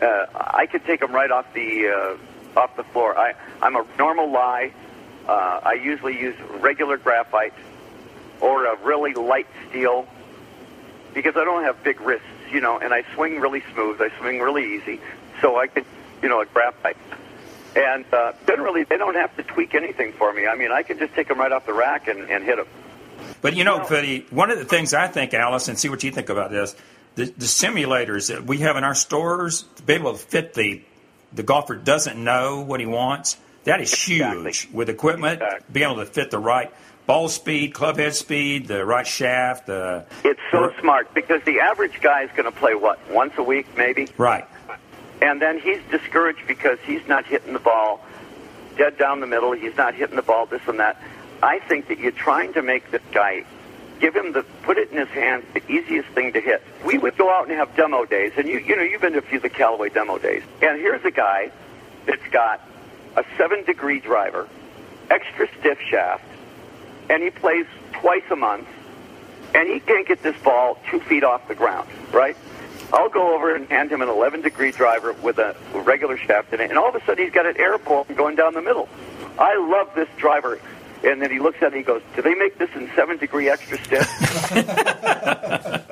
Uh, 0.00 0.26
I 0.34 0.66
could 0.66 0.84
take 0.84 1.00
them 1.00 1.12
right 1.12 1.30
off 1.30 1.52
the 1.54 1.88
uh, 1.88 2.60
off 2.60 2.76
the 2.76 2.84
floor. 2.84 3.16
I 3.16 3.34
I'm 3.62 3.76
a 3.76 3.86
normal 3.98 4.30
lie. 4.30 4.72
Uh, 5.26 5.60
I 5.62 5.72
usually 5.74 6.18
use 6.18 6.36
regular 6.60 6.96
graphite 6.96 7.54
or 8.40 8.66
a 8.66 8.76
really 8.84 9.14
light 9.14 9.48
steel 9.68 10.06
because 11.14 11.36
I 11.36 11.44
don't 11.44 11.64
have 11.64 11.82
big 11.82 12.00
wrists, 12.00 12.26
you 12.52 12.60
know, 12.60 12.78
and 12.78 12.92
I 12.92 13.02
swing 13.14 13.40
really 13.40 13.62
smooth. 13.72 14.00
I 14.00 14.10
swing 14.20 14.40
really 14.40 14.76
easy, 14.76 15.00
so 15.40 15.58
I 15.58 15.66
could, 15.66 15.86
you 16.22 16.28
know, 16.28 16.40
a 16.40 16.46
graphite. 16.46 16.96
And 17.76 18.04
uh, 18.12 18.32
generally, 18.46 18.84
they 18.84 18.96
don't 18.96 19.14
have 19.16 19.36
to 19.36 19.42
tweak 19.42 19.74
anything 19.74 20.12
for 20.12 20.32
me. 20.32 20.46
I 20.46 20.54
mean, 20.56 20.72
I 20.72 20.82
can 20.82 20.98
just 20.98 21.14
take 21.14 21.28
them 21.28 21.38
right 21.38 21.52
off 21.52 21.66
the 21.66 21.74
rack 21.74 22.08
and, 22.08 22.20
and 22.30 22.42
hit 22.42 22.56
them. 22.56 22.66
But 23.42 23.54
you 23.54 23.64
know, 23.64 23.84
Fitty, 23.84 24.26
one 24.30 24.50
of 24.50 24.58
the 24.58 24.64
things 24.64 24.94
I 24.94 25.08
think, 25.08 25.34
Alice, 25.34 25.68
and 25.68 25.78
see 25.78 25.88
what 25.88 26.02
you 26.02 26.10
think 26.10 26.30
about 26.30 26.50
this, 26.50 26.74
the, 27.16 27.24
the 27.26 27.44
simulators 27.44 28.28
that 28.28 28.44
we 28.44 28.58
have 28.58 28.76
in 28.76 28.84
our 28.84 28.94
stores 28.94 29.64
to 29.76 29.82
be 29.82 29.92
able 29.94 30.12
to 30.12 30.18
fit 30.18 30.54
the 30.54 30.82
the 31.32 31.42
golfer 31.42 31.74
doesn't 31.74 32.22
know 32.22 32.60
what 32.62 32.80
he 32.80 32.86
wants. 32.86 33.36
That 33.64 33.80
is 33.80 33.92
huge 33.92 34.20
Exactly. 34.46 34.76
with 34.76 34.88
equipment, 34.88 35.42
Exactly. 35.42 35.66
being 35.72 35.86
able 35.90 35.96
to 35.96 36.06
fit 36.06 36.30
the 36.30 36.38
right 36.38 36.72
ball 37.06 37.28
speed, 37.28 37.74
club 37.74 37.98
head 37.98 38.14
speed, 38.14 38.68
the 38.68 38.84
right 38.84 39.06
shaft, 39.06 39.66
the 39.66 40.04
It's 40.24 40.40
so 40.50 40.72
smart 40.80 41.12
because 41.14 41.42
the 41.44 41.60
average 41.60 42.00
guy 42.00 42.22
is 42.22 42.30
going 42.36 42.50
to 42.50 42.56
play 42.58 42.74
what 42.74 42.98
once 43.10 43.34
a 43.36 43.42
week, 43.42 43.66
maybe, 43.76 44.08
right. 44.16 44.46
And 45.22 45.40
then 45.40 45.58
he's 45.58 45.80
discouraged 45.90 46.46
because 46.46 46.78
he's 46.84 47.06
not 47.08 47.26
hitting 47.26 47.52
the 47.52 47.58
ball 47.58 48.04
dead 48.76 48.98
down 48.98 49.20
the 49.20 49.26
middle. 49.26 49.52
He's 49.52 49.76
not 49.76 49.94
hitting 49.94 50.16
the 50.16 50.22
ball 50.22 50.46
this 50.46 50.62
and 50.66 50.78
that. 50.80 51.00
I 51.42 51.58
think 51.60 51.88
that 51.88 51.98
you're 51.98 52.12
trying 52.12 52.52
to 52.54 52.62
make 52.62 52.90
this 52.90 53.02
guy 53.12 53.44
give 54.00 54.14
him 54.14 54.32
the 54.32 54.42
put 54.62 54.78
it 54.78 54.90
in 54.90 54.98
his 54.98 55.08
hands 55.08 55.44
the 55.54 55.70
easiest 55.70 56.08
thing 56.10 56.32
to 56.32 56.40
hit. 56.40 56.62
We 56.84 56.98
would 56.98 57.16
go 57.16 57.30
out 57.30 57.48
and 57.48 57.56
have 57.56 57.74
demo 57.76 58.04
days, 58.04 58.32
and 58.36 58.48
you 58.48 58.58
you 58.58 58.76
know 58.76 58.82
you've 58.82 59.00
been 59.00 59.14
to 59.14 59.18
a 59.18 59.22
few 59.22 59.38
of 59.38 59.42
the 59.42 59.50
Callaway 59.50 59.88
demo 59.90 60.18
days, 60.18 60.42
and 60.62 60.80
here's 60.80 61.04
a 61.04 61.10
guy 61.10 61.50
that's 62.06 62.26
got 62.30 62.66
a 63.16 63.24
seven 63.36 63.64
degree 63.64 64.00
driver, 64.00 64.48
extra 65.10 65.48
stiff 65.58 65.78
shaft, 65.80 66.24
and 67.08 67.22
he 67.22 67.30
plays 67.30 67.66
twice 67.92 68.24
a 68.30 68.36
month, 68.36 68.68
and 69.54 69.68
he 69.68 69.80
can't 69.80 70.06
get 70.06 70.22
this 70.22 70.36
ball 70.42 70.78
two 70.90 71.00
feet 71.00 71.24
off 71.24 71.48
the 71.48 71.54
ground, 71.54 71.88
right? 72.12 72.36
I'll 72.92 73.08
go 73.08 73.34
over 73.34 73.54
and 73.54 73.68
hand 73.68 73.90
him 73.90 74.00
an 74.02 74.08
11 74.08 74.42
degree 74.42 74.70
driver 74.72 75.12
with 75.14 75.38
a 75.38 75.54
regular 75.74 76.16
shaft 76.16 76.52
in 76.52 76.60
it, 76.60 76.70
and 76.70 76.78
all 76.78 76.88
of 76.88 76.94
a 76.94 77.04
sudden 77.04 77.24
he's 77.24 77.32
got 77.32 77.46
an 77.46 77.56
air 77.58 77.78
ball 77.78 78.04
going 78.14 78.36
down 78.36 78.54
the 78.54 78.62
middle. 78.62 78.88
I 79.38 79.56
love 79.56 79.90
this 79.94 80.08
driver. 80.16 80.58
And 81.04 81.20
then 81.20 81.30
he 81.30 81.38
looks 81.38 81.58
at 81.58 81.64
it 81.64 81.66
and 81.66 81.76
he 81.76 81.82
goes, 81.82 82.00
Do 82.16 82.22
they 82.22 82.34
make 82.34 82.58
this 82.58 82.70
in 82.74 82.90
7 82.96 83.18
degree 83.18 83.48
extra 83.50 83.78
stiff? 83.84 84.08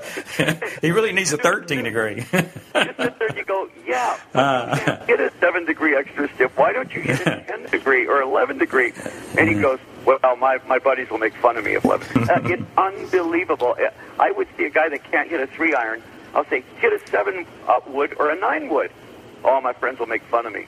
He 0.81 0.91
really 0.91 1.13
needs 1.13 1.33
a 1.33 1.39
13 1.39 1.85
degree. 1.85 2.17
you 2.17 2.23
sit 2.33 2.59
there 2.73 3.29
and 3.29 3.37
you 3.37 3.45
go, 3.45 3.69
Yeah, 3.87 4.19
but 4.33 5.07
get 5.07 5.21
a 5.21 5.33
7 5.41 5.65
degree 5.65 5.97
extra 5.97 6.29
stiff. 6.35 6.57
Why 6.59 6.73
don't 6.73 6.93
you 6.93 7.03
get 7.03 7.21
a 7.23 7.41
10 7.49 7.67
degree 7.71 8.07
or 8.07 8.21
11 8.21 8.59
degree? 8.59 8.93
And 9.39 9.49
he 9.49 9.55
goes, 9.61 9.79
Well, 10.05 10.19
my, 10.37 10.59
my 10.67 10.79
buddies 10.79 11.09
will 11.11 11.19
make 11.19 11.35
fun 11.37 11.57
of 11.57 11.65
me 11.65 11.75
of 11.75 11.85
11. 11.85 12.29
Uh, 12.29 12.41
it's 12.45 12.63
unbelievable. 12.77 13.77
Uh, 13.79 13.89
I 14.19 14.31
would 14.33 14.49
see 14.59 14.65
a 14.65 14.71
guy 14.71 14.89
that 14.91 15.05
can't 15.11 15.31
hit 15.31 15.41
a 15.41 15.47
3 15.47 15.75
iron. 15.75 16.03
I'll 16.35 16.47
say, 16.47 16.65
get 16.81 16.93
a 16.93 17.01
7 17.09 17.47
up 17.69 17.89
wood 17.89 18.17
or 18.19 18.31
a 18.31 18.37
9 18.37 18.69
wood. 18.69 18.91
All 19.45 19.61
my 19.61 19.73
friends 19.73 19.99
will 19.99 20.07
make 20.07 20.23
fun 20.25 20.47
of 20.47 20.53
me. 20.53 20.67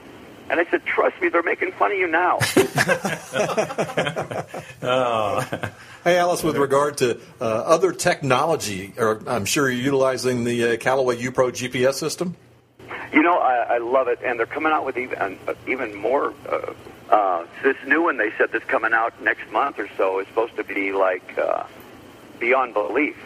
And 0.49 0.59
I 0.59 0.65
said, 0.71 0.85
Trust 0.85 1.21
me, 1.21 1.29
they're 1.29 1.43
making 1.43 1.73
fun 1.73 1.91
of 1.91 1.97
you 1.97 2.07
now. 2.07 2.39
Hey, 6.07 6.19
Alice, 6.19 6.41
with 6.41 6.55
regard 6.55 6.99
to 6.99 7.19
uh, 7.41 7.43
other 7.43 7.91
technology, 7.91 8.93
or 8.97 9.21
I'm 9.27 9.43
sure 9.43 9.69
you're 9.69 9.83
utilizing 9.83 10.45
the 10.45 10.75
uh, 10.75 10.77
Callaway 10.77 11.21
uPro 11.21 11.51
GPS 11.51 11.95
system. 11.95 12.37
You 13.11 13.23
know, 13.23 13.37
I, 13.37 13.75
I 13.75 13.77
love 13.79 14.07
it, 14.07 14.19
and 14.23 14.39
they're 14.39 14.45
coming 14.45 14.71
out 14.71 14.85
with 14.85 14.97
even 14.97 15.19
uh, 15.19 15.53
even 15.67 15.93
more. 15.95 16.33
Uh, 16.47 16.73
uh, 17.09 17.45
this 17.61 17.75
new 17.85 18.03
one 18.03 18.15
they 18.15 18.31
said 18.37 18.53
that's 18.53 18.63
coming 18.63 18.93
out 18.93 19.21
next 19.21 19.51
month 19.51 19.79
or 19.79 19.89
so 19.97 20.19
is 20.19 20.27
supposed 20.27 20.55
to 20.55 20.63
be 20.63 20.93
like 20.93 21.37
uh, 21.37 21.65
beyond 22.39 22.73
belief. 22.73 23.17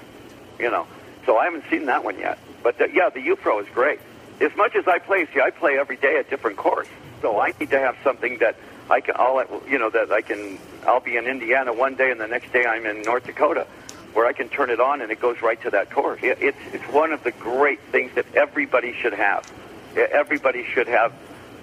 You 0.58 0.72
know, 0.72 0.88
so 1.26 1.38
I 1.38 1.46
haven't 1.46 1.66
seen 1.70 1.86
that 1.86 2.04
one 2.04 2.18
yet. 2.18 2.38
But 2.64 2.80
uh, 2.80 2.88
yeah, 2.94 3.10
the 3.10 3.20
uPro 3.20 3.62
is 3.62 3.70
great. 3.74 4.00
As 4.40 4.56
much 4.56 4.76
as 4.76 4.88
I 4.88 5.00
play, 5.00 5.28
see, 5.34 5.40
I 5.40 5.52
play 5.52 5.78
every 5.78 5.98
day 5.98 6.18
at 6.18 6.30
different 6.30 6.58
course, 6.58 6.88
so 7.22 7.40
I 7.40 7.54
need 7.60 7.70
to 7.70 7.80
have 7.80 7.96
something 8.04 8.40
that 8.40 8.56
I 8.90 9.02
can. 9.02 9.16
All 9.16 9.44
you 9.68 9.78
know 9.78 9.90
that 9.90 10.12
I 10.12 10.22
can. 10.22 10.58
I'll 10.86 11.00
be 11.00 11.18
in 11.18 11.26
Indiana 11.26 11.74
one 11.74 11.96
day, 11.96 12.12
and 12.12 12.20
the 12.20 12.28
next 12.28 12.52
day 12.52 12.66
I'm 12.66 12.86
in 12.86 13.04
North 13.04 13.26
Dakota 13.26 13.68
where 14.14 14.26
I 14.26 14.34
can 14.34 14.50
turn 14.50 14.70
it 14.70 14.80
on 14.80 15.02
and 15.02 15.12
it 15.12 15.20
goes 15.20 15.42
right 15.42 15.62
to 15.62 15.70
that 15.70 15.90
course. 15.90 16.20
It, 16.22 16.38
it's 16.42 16.58
it's 16.74 16.84
one 16.86 17.12
of 17.12 17.24
the 17.24 17.32
great 17.32 17.80
things 17.92 18.14
that 18.16 18.26
everybody 18.36 18.94
should 18.94 19.14
have. 19.14 19.50
Everybody 19.96 20.66
should 20.66 20.88
have 20.88 21.14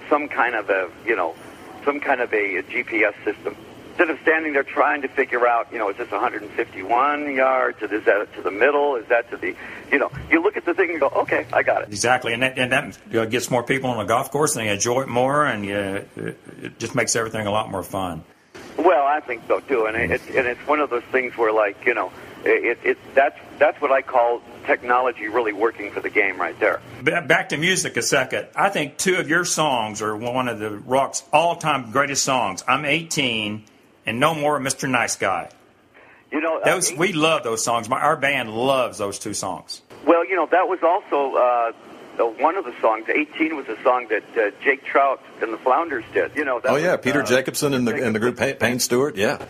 some 0.09 0.27
kind 0.27 0.55
of 0.55 0.69
a 0.69 0.89
you 1.05 1.15
know 1.15 1.35
some 1.85 1.99
kind 1.99 2.21
of 2.21 2.33
a, 2.33 2.57
a 2.57 2.63
GPS 2.63 3.13
system. 3.23 3.55
Instead 3.99 4.15
of 4.15 4.21
standing 4.21 4.53
there 4.53 4.63
trying 4.63 5.01
to 5.01 5.09
figure 5.09 5.45
out, 5.45 5.67
you 5.73 5.77
know, 5.77 5.89
is 5.89 5.97
this 5.97 6.09
151 6.09 7.35
yards? 7.35 7.81
Is 7.81 8.05
that 8.05 8.33
to 8.33 8.41
the 8.41 8.49
middle? 8.49 8.95
Is 8.95 9.05
that 9.09 9.29
to 9.29 9.35
the, 9.35 9.53
you 9.91 9.99
know, 9.99 10.09
you 10.31 10.41
look 10.41 10.55
at 10.55 10.63
the 10.63 10.73
thing 10.73 10.91
and 10.91 11.01
go, 11.01 11.09
okay, 11.09 11.45
I 11.51 11.63
got 11.63 11.81
it. 11.81 11.89
Exactly, 11.89 12.31
and 12.31 12.41
that, 12.41 12.57
and 12.57 12.71
that 12.71 13.29
gets 13.29 13.51
more 13.51 13.61
people 13.61 13.89
on 13.89 13.97
the 13.97 14.05
golf 14.05 14.31
course, 14.31 14.55
and 14.55 14.65
they 14.65 14.71
enjoy 14.71 15.01
it 15.01 15.09
more, 15.09 15.45
and 15.45 15.65
you, 15.65 15.75
it 15.75 16.39
it 16.61 16.79
just 16.79 16.95
makes 16.95 17.13
everything 17.17 17.45
a 17.45 17.51
lot 17.51 17.69
more 17.69 17.83
fun. 17.83 18.23
Well, 18.77 19.05
I 19.05 19.19
think 19.19 19.43
so 19.49 19.59
too, 19.59 19.87
and 19.87 19.97
it's 19.97 20.25
and 20.27 20.47
it's 20.47 20.65
one 20.65 20.79
of 20.79 20.89
those 20.89 21.03
things 21.11 21.35
where, 21.35 21.51
like, 21.51 21.85
you 21.85 21.93
know, 21.93 22.09
it, 22.45 22.79
it 22.81 22.97
that's 23.13 23.37
that's 23.57 23.81
what 23.81 23.91
I 23.91 24.01
call 24.01 24.41
technology 24.65 25.27
really 25.27 25.51
working 25.51 25.91
for 25.91 25.99
the 25.99 26.09
game 26.09 26.39
right 26.39 26.57
there. 26.61 26.79
Back 27.03 27.49
to 27.49 27.57
music 27.57 27.97
a 27.97 28.01
second. 28.01 28.47
I 28.55 28.69
think 28.69 28.97
two 28.97 29.17
of 29.17 29.27
your 29.27 29.43
songs 29.43 30.01
are 30.01 30.15
one 30.15 30.47
of 30.47 30.59
the 30.59 30.77
rock's 30.77 31.23
all-time 31.33 31.91
greatest 31.91 32.23
songs. 32.23 32.63
I'm 32.65 32.85
18, 32.85 33.65
and 34.09 34.19
No 34.19 34.33
More 34.33 34.59
Mr. 34.59 34.89
Nice 34.89 35.15
Guy. 35.15 35.49
You 36.31 36.41
know, 36.41 36.59
uh, 36.59 36.81
we 36.97 37.13
love 37.13 37.43
those 37.43 37.63
songs. 37.63 37.87
My, 37.87 37.99
our 37.99 38.17
band 38.17 38.51
loves 38.51 38.97
those 38.97 39.19
two 39.19 39.35
songs. 39.35 39.81
Well, 40.05 40.27
you 40.27 40.35
know, 40.35 40.47
that 40.47 40.67
was 40.67 40.79
also 40.83 41.35
uh, 41.35 42.31
one 42.41 42.55
of 42.57 42.65
the 42.65 42.73
songs. 42.81 43.05
18 43.07 43.55
was 43.55 43.67
a 43.67 43.81
song 43.83 44.07
that 44.09 44.23
uh, 44.35 44.51
Jake 44.63 44.83
Trout 44.83 45.21
and 45.41 45.53
the 45.53 45.57
Flounders 45.59 46.05
did. 46.11 46.35
You 46.35 46.43
know, 46.43 46.59
that 46.59 46.71
Oh 46.71 46.75
yeah, 46.75 46.95
was, 46.95 47.01
Peter 47.03 47.21
uh, 47.21 47.25
Jacobsen 47.25 47.73
and 47.73 47.87
the 47.87 48.03
and 48.03 48.15
the 48.15 48.19
group 48.19 48.37
Payne, 48.37 48.55
Payne 48.55 48.79
Stewart. 48.79 49.15
Yeah, 49.15 49.43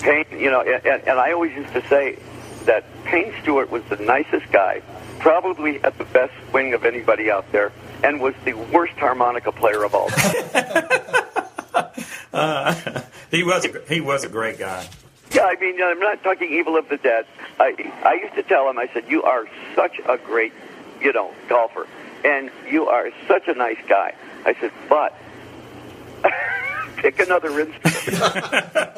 Payne, 0.00 0.24
you 0.30 0.50
know, 0.50 0.62
and, 0.62 0.86
and 0.86 1.18
I 1.18 1.32
always 1.32 1.52
used 1.52 1.72
to 1.74 1.86
say 1.88 2.18
that 2.64 2.84
Payne 3.04 3.34
Stewart 3.42 3.70
was 3.70 3.82
the 3.90 3.96
nicest 3.96 4.50
guy, 4.50 4.82
probably 5.18 5.78
had 5.78 5.96
the 5.98 6.04
best 6.04 6.32
swing 6.50 6.72
of 6.74 6.84
anybody 6.84 7.30
out 7.30 7.50
there, 7.52 7.70
and 8.02 8.20
was 8.20 8.34
the 8.44 8.54
worst 8.54 8.94
harmonica 8.94 9.52
player 9.52 9.84
of 9.84 9.94
all 9.94 10.08
time. 10.08 11.22
He 13.30 13.42
was 13.42 13.64
a, 13.64 13.80
he 13.88 14.00
was 14.00 14.24
a 14.24 14.28
great 14.28 14.58
guy. 14.58 14.86
yeah, 15.32 15.42
I 15.46 15.56
mean, 15.60 15.82
I'm 15.82 15.98
not 15.98 16.22
talking 16.22 16.52
evil 16.52 16.76
of 16.76 16.88
the 16.88 16.96
dead. 16.96 17.26
I, 17.58 17.74
I 18.04 18.14
used 18.22 18.34
to 18.36 18.42
tell 18.44 18.68
him, 18.70 18.78
I 18.78 18.88
said, 18.92 19.04
you 19.08 19.22
are 19.24 19.46
such 19.74 19.98
a 20.08 20.16
great, 20.16 20.52
you 21.00 21.12
know, 21.12 21.32
golfer, 21.48 21.86
and 22.24 22.50
you 22.70 22.86
are 22.86 23.10
such 23.26 23.48
a 23.48 23.54
nice 23.54 23.78
guy. 23.88 24.14
I 24.44 24.54
said, 24.60 24.70
but 24.88 25.12
pick 26.96 27.18
another 27.18 27.58
instrument. 27.60 28.96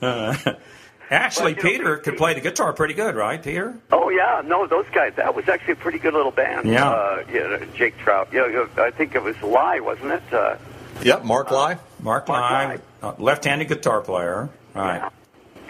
Actually, 1.10 1.44
Well, 1.44 1.50
you 1.50 1.56
know, 1.56 1.62
Peter 1.62 1.96
could 1.98 2.16
play 2.16 2.32
the 2.34 2.40
guitar 2.40 2.72
pretty 2.72 2.94
good, 2.94 3.14
right, 3.14 3.40
Peter? 3.42 3.76
Oh 3.92 4.08
yeah, 4.08 4.42
no, 4.44 4.66
those 4.66 4.86
guys. 4.92 5.12
That 5.16 5.34
was 5.34 5.48
actually 5.48 5.74
a 5.74 5.76
pretty 5.76 5.98
good 5.98 6.14
little 6.14 6.30
band. 6.32 6.66
Yeah. 6.68 6.88
uh, 6.90 7.24
yeah 7.30 7.64
Jake 7.74 7.98
Trout. 7.98 8.28
Yeah, 8.32 8.48
yeah, 8.48 8.66
I 8.82 8.90
think 8.90 9.14
it 9.14 9.22
was 9.22 9.40
Lye, 9.42 9.80
wasn't 9.80 10.12
it? 10.12 10.22
Uh, 10.32 10.56
yep. 11.02 11.24
Mark 11.24 11.50
Lye. 11.50 11.78
Mark 12.00 12.28
Mark 12.28 12.28
Lye, 12.28 12.78
uh, 13.02 13.14
left-handed 13.18 13.68
guitar 13.68 14.00
player. 14.00 14.48
Right. 14.74 15.10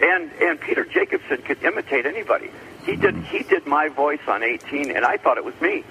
and 0.01 0.31
and 0.41 0.59
Peter 0.59 0.83
Jacobsen 0.85 1.41
could 1.43 1.63
imitate 1.63 2.05
anybody. 2.05 2.49
He 2.85 2.95
did 2.95 3.15
he 3.25 3.43
did 3.43 3.65
my 3.65 3.89
voice 3.89 4.19
on 4.27 4.43
18, 4.43 4.91
and 4.91 5.05
I 5.05 5.17
thought 5.17 5.37
it 5.37 5.45
was 5.45 5.59
me. 5.61 5.83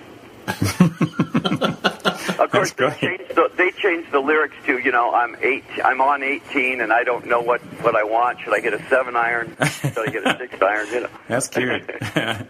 of 2.39 2.51
course, 2.51 2.73
they 2.73 2.91
changed, 3.01 3.35
the, 3.35 3.51
they 3.57 3.71
changed 3.71 4.13
the 4.13 4.21
lyrics 4.21 4.55
to 4.67 4.79
you 4.79 4.93
know 4.93 5.15
I'm 5.15 5.37
eight, 5.41 5.65
I'm 5.83 6.01
on 6.01 6.23
18, 6.23 6.81
and 6.81 6.93
I 6.93 7.03
don't 7.05 7.27
know 7.27 7.41
what 7.41 7.61
what 7.83 7.97
I 7.97 8.05
want. 8.05 8.41
Should 8.41 8.55
I 8.55 8.61
get 8.61 8.75
a 8.75 8.89
seven 8.89 9.17
iron? 9.17 9.57
Should 9.65 9.99
I 9.99 10.07
get 10.11 10.27
a 10.27 10.39
six 10.39 10.61
iron? 10.61 10.87
You 10.89 11.01
know. 11.01 11.09
That's 11.29 11.49
cute. 11.49 11.91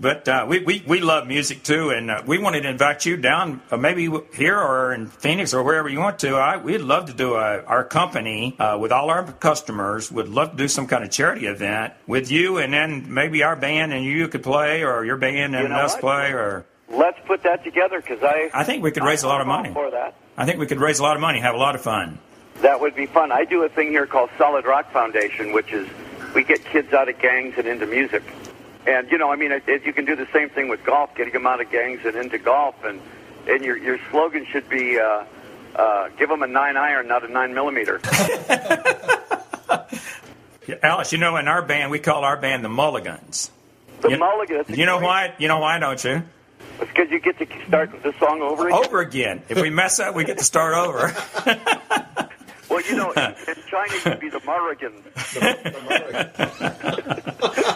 but 0.00 0.28
uh, 0.28 0.46
we, 0.48 0.60
we, 0.60 0.84
we 0.86 1.00
love 1.00 1.26
music 1.26 1.62
too, 1.62 1.90
and 1.90 2.10
uh, 2.10 2.22
we 2.26 2.38
wanted 2.38 2.62
to 2.62 2.68
invite 2.68 3.06
you 3.06 3.16
down, 3.16 3.60
uh, 3.70 3.76
maybe 3.76 4.10
here 4.34 4.58
or 4.58 4.92
in 4.92 5.06
Phoenix 5.08 5.54
or 5.54 5.62
wherever 5.62 5.88
you 5.88 5.98
want 6.00 6.18
to. 6.20 6.36
I, 6.36 6.56
we'd 6.58 6.80
love 6.82 7.06
to 7.06 7.12
do 7.14 7.34
a, 7.34 7.62
our 7.64 7.84
company 7.84 8.56
uh, 8.58 8.76
with 8.78 8.92
all 8.92 9.10
our 9.10 9.24
customers. 9.32 10.10
Would 10.12 10.28
love 10.28 10.52
to 10.52 10.56
do 10.56 10.68
some 10.68 10.86
kind 10.86 11.04
of 11.04 11.10
charity 11.10 11.46
event 11.46 11.94
with 12.06 12.30
you, 12.30 12.58
and 12.58 12.72
then 12.72 13.12
maybe 13.12 13.42
our 13.42 13.56
band 13.56 13.92
and 13.92 14.04
you 14.04 14.28
could 14.28 14.42
play, 14.42 14.84
or 14.84 15.04
your 15.04 15.16
band 15.16 15.54
and 15.54 15.64
You 15.64 15.68
know 15.68 15.76
us 15.76 15.92
what? 15.94 16.00
play, 16.00 16.32
or 16.32 16.66
Let's 16.88 17.18
put 17.26 17.42
that 17.42 17.64
together 17.64 18.00
because 18.00 18.22
I 18.22 18.48
I 18.54 18.62
think 18.64 18.82
we 18.84 18.92
could 18.92 19.02
raise 19.02 19.22
a 19.24 19.28
lot 19.28 19.40
of 19.40 19.46
money. 19.46 19.72
for 19.72 19.90
that. 19.90 20.14
I 20.36 20.44
think 20.44 20.60
we 20.60 20.66
could 20.66 20.80
raise 20.80 20.98
a 20.98 21.02
lot 21.02 21.16
of 21.16 21.20
money, 21.20 21.40
have 21.40 21.54
a 21.54 21.58
lot 21.58 21.74
of 21.74 21.80
fun. 21.80 22.18
That 22.62 22.80
would 22.80 22.94
be 22.94 23.06
fun. 23.06 23.32
I 23.32 23.44
do 23.44 23.64
a 23.64 23.68
thing 23.68 23.88
here 23.88 24.06
called 24.06 24.30
Solid 24.38 24.64
Rock 24.64 24.92
Foundation, 24.92 25.52
which 25.52 25.72
is 25.72 25.88
we 26.34 26.44
get 26.44 26.64
kids 26.66 26.92
out 26.92 27.08
of 27.08 27.18
gangs 27.18 27.54
and 27.58 27.66
into 27.66 27.86
music. 27.86 28.22
And 28.86 29.10
you 29.10 29.18
know, 29.18 29.30
I 29.32 29.36
mean, 29.36 29.52
it, 29.52 29.64
it, 29.66 29.84
you 29.84 29.92
can 29.92 30.04
do 30.04 30.14
the 30.16 30.28
same 30.32 30.48
thing 30.48 30.68
with 30.68 30.84
golf, 30.84 31.14
getting 31.16 31.32
them 31.32 31.46
out 31.46 31.60
of 31.60 31.70
gangs 31.70 32.00
and 32.04 32.16
into 32.16 32.38
golf. 32.38 32.76
And 32.84 33.00
and 33.48 33.64
your 33.64 33.76
your 33.76 33.98
slogan 34.10 34.46
should 34.50 34.68
be, 34.68 34.98
uh, 34.98 35.24
uh, 35.74 36.08
"Give 36.18 36.28
them 36.28 36.42
a 36.42 36.46
nine 36.46 36.76
iron, 36.76 37.08
not 37.08 37.24
a 37.24 37.28
nine 37.28 37.54
millimeter." 37.54 38.00
Yeah, 40.68 40.74
Alice, 40.82 41.12
you 41.12 41.18
know, 41.18 41.36
in 41.36 41.46
our 41.46 41.62
band, 41.62 41.92
we 41.92 42.00
call 42.00 42.24
our 42.24 42.36
band 42.36 42.64
the 42.64 42.68
Mulligans. 42.68 43.52
The 44.00 44.10
You- 44.10 44.18
mulligan. 44.18 44.64
You 44.68 44.84
know 44.84 44.98
why? 44.98 45.32
You 45.38 45.46
know 45.46 45.58
why, 45.60 45.78
don't 45.78 46.02
you? 46.02 46.24
It's 46.80 46.90
because 46.90 47.08
you 47.08 47.20
get 47.20 47.38
to 47.38 47.46
start 47.68 47.90
the 48.02 48.12
song 48.18 48.42
over 48.42 48.66
again. 48.66 48.84
Over 48.84 49.00
again. 49.00 49.42
If 49.48 49.62
we 49.62 49.70
mess 49.70 50.00
up, 50.00 50.16
we 50.16 50.24
get 50.24 50.38
to 50.38 50.44
start 50.44 50.74
over. 50.74 51.14
Well, 52.68 52.80
you 52.82 52.96
know, 52.96 53.12
in, 53.16 53.22
in 53.46 53.62
China, 53.70 53.94
you'd 54.04 54.18
be 54.18 54.28
the 54.28 54.40
Murrigans. 54.40 55.02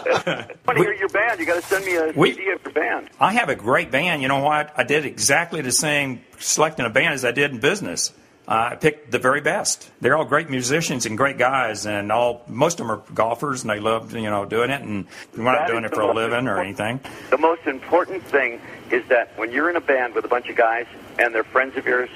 I 0.27 0.45
want 0.65 0.77
to 0.77 0.83
hear 0.83 0.93
your 0.93 1.09
band. 1.09 1.39
You 1.39 1.45
got 1.45 1.55
to 1.61 1.67
send 1.67 1.85
me 1.85 1.95
a 1.95 2.11
We- 2.15 2.31
CD 2.33 2.51
of 2.51 2.63
your 2.63 2.73
band. 2.73 3.09
I 3.19 3.33
have 3.33 3.49
a 3.49 3.55
great 3.55 3.91
band. 3.91 4.21
You 4.21 4.27
know 4.27 4.39
what? 4.43 4.71
I 4.77 4.83
did 4.83 5.05
exactly 5.05 5.61
the 5.61 5.71
same 5.71 6.21
selecting 6.39 6.85
a 6.85 6.89
band 6.89 7.13
as 7.13 7.25
I 7.25 7.31
did 7.31 7.51
in 7.51 7.59
business. 7.59 8.13
Uh, 8.47 8.69
I 8.71 8.75
picked 8.75 9.11
the 9.11 9.19
very 9.19 9.39
best. 9.39 9.89
They're 10.01 10.17
all 10.17 10.25
great 10.25 10.49
musicians 10.49 11.05
and 11.05 11.15
great 11.15 11.37
guys, 11.37 11.85
and 11.85 12.11
all 12.11 12.43
most 12.47 12.79
of 12.79 12.87
them 12.87 12.91
are 12.97 13.03
golfers, 13.13 13.61
and 13.61 13.69
they 13.69 13.79
love 13.79 14.13
you 14.13 14.29
know 14.29 14.45
doing 14.45 14.71
it. 14.71 14.81
And 14.81 15.05
we're 15.37 15.43
not 15.43 15.59
That 15.59 15.67
doing 15.67 15.85
it 15.85 15.93
for 15.93 16.01
a 16.01 16.13
living 16.13 16.47
or 16.47 16.59
anything. 16.59 16.99
The 17.29 17.37
most 17.37 17.65
important 17.67 18.23
thing 18.23 18.59
is 18.89 19.05
that 19.09 19.37
when 19.37 19.51
you're 19.51 19.69
in 19.69 19.75
a 19.75 19.81
band 19.81 20.15
with 20.15 20.25
a 20.25 20.27
bunch 20.27 20.49
of 20.49 20.55
guys 20.57 20.85
and 21.19 21.33
they're 21.33 21.43
friends 21.45 21.77
of 21.77 21.85
yours, 21.85 22.09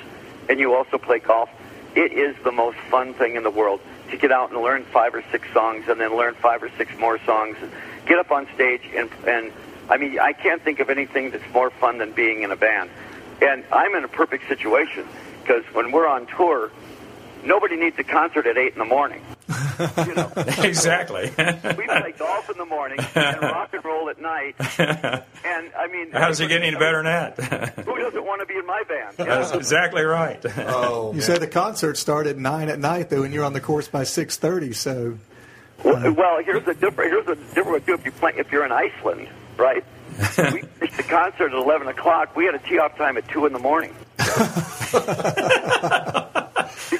and 0.49 0.59
you 0.59 0.73
also 0.73 0.97
play 0.97 1.19
golf, 1.19 1.49
it 1.95 2.11
is 2.11 2.35
the 2.43 2.51
most 2.51 2.77
fun 2.89 3.13
thing 3.13 3.35
in 3.35 3.43
the 3.43 3.51
world 3.51 3.79
to 4.09 4.17
get 4.17 4.31
out 4.31 4.51
and 4.51 4.61
learn 4.61 4.83
five 4.85 5.13
or 5.15 5.23
six 5.31 5.47
songs, 5.53 5.85
and 5.87 6.01
then 6.01 6.17
learn 6.17 6.33
five 6.35 6.61
or 6.63 6.69
six 6.77 6.91
more 6.97 7.19
songs, 7.25 7.55
and 7.61 7.71
get 8.05 8.19
up 8.19 8.31
on 8.31 8.47
stage 8.55 8.81
and 8.95 9.09
and 9.27 9.51
I 9.89 9.97
mean, 9.97 10.19
I 10.19 10.33
can't 10.33 10.61
think 10.63 10.79
of 10.79 10.89
anything 10.89 11.31
that's 11.31 11.53
more 11.53 11.69
fun 11.69 11.99
than 11.99 12.11
being 12.11 12.41
in 12.41 12.51
a 12.51 12.55
band. 12.55 12.89
And 13.41 13.63
I'm 13.71 13.93
in 13.95 14.03
a 14.03 14.07
perfect 14.07 14.47
situation 14.47 15.05
because 15.41 15.63
when 15.73 15.91
we're 15.91 16.07
on 16.07 16.25
tour, 16.25 16.71
nobody 17.43 17.75
needs 17.75 17.97
a 17.99 18.03
concert 18.03 18.47
at 18.47 18.57
eight 18.57 18.73
in 18.73 18.79
the 18.79 18.85
morning. 18.85 19.21
You 20.07 20.15
know, 20.15 20.31
exactly. 20.37 21.25
we 21.37 21.85
play 21.85 22.13
golf 22.17 22.49
in 22.49 22.57
the 22.57 22.65
morning 22.65 22.97
and 23.13 23.41
rock 23.41 23.73
and 23.73 23.83
roll 23.85 24.09
at 24.09 24.19
night. 24.19 24.55
And 24.79 25.71
I 25.77 25.87
mean, 25.91 26.11
How 26.11 26.29
does 26.29 26.39
it 26.39 26.47
get 26.47 26.63
any 26.63 26.75
better 26.75 27.03
than 27.03 27.05
that? 27.05 27.83
Who 27.85 27.97
doesn't 27.97 28.25
want 28.25 28.41
to 28.41 28.47
be 28.47 28.57
in 28.57 28.65
my 28.65 28.81
band? 28.87 29.15
You 29.19 29.25
That's 29.25 29.51
exactly 29.51 30.03
right. 30.03 30.43
Oh, 30.59 31.13
You 31.13 31.21
said 31.21 31.41
the 31.41 31.47
concert 31.47 31.97
started 31.97 32.31
at 32.31 32.37
nine 32.37 32.69
at 32.69 32.79
night 32.79 33.09
though, 33.09 33.23
and 33.23 33.33
you're 33.33 33.43
on 33.45 33.53
the 33.53 33.61
course 33.61 33.87
by 33.87 34.03
six 34.05 34.37
thirty. 34.37 34.73
So 34.73 35.17
Well, 35.83 35.95
uh, 36.07 36.11
well, 36.13 36.43
here's 36.43 36.63
the 36.65 36.73
different. 36.73 37.11
Here's 37.11 37.25
the 37.25 37.35
different. 37.53 37.87
If 37.87 38.05
you 38.05 38.11
play, 38.11 38.33
if 38.37 38.51
you're 38.51 38.65
in 38.65 38.71
Iceland, 38.71 39.27
right? 39.57 39.83
we 40.37 40.61
finished 40.61 40.97
the 40.97 41.03
concert 41.03 41.47
at 41.47 41.53
eleven 41.53 41.87
o'clock. 41.87 42.35
We 42.35 42.45
had 42.45 42.55
a 42.55 42.59
tee 42.59 42.79
off 42.79 42.95
time 42.97 43.17
at 43.17 43.27
two 43.27 43.45
in 43.45 43.53
the 43.53 43.59
morning. 43.59 43.93
because 44.17 44.33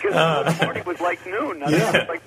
in 0.04 0.12
the 0.12 0.58
morning 0.64 0.84
was 0.86 1.00
like 1.00 1.26
noon. 1.26 1.64
I 1.64 1.68
mean, 1.68 1.80
Yeah. 1.80 1.96
it 1.96 2.10
was 2.10 2.10
like. 2.10 2.22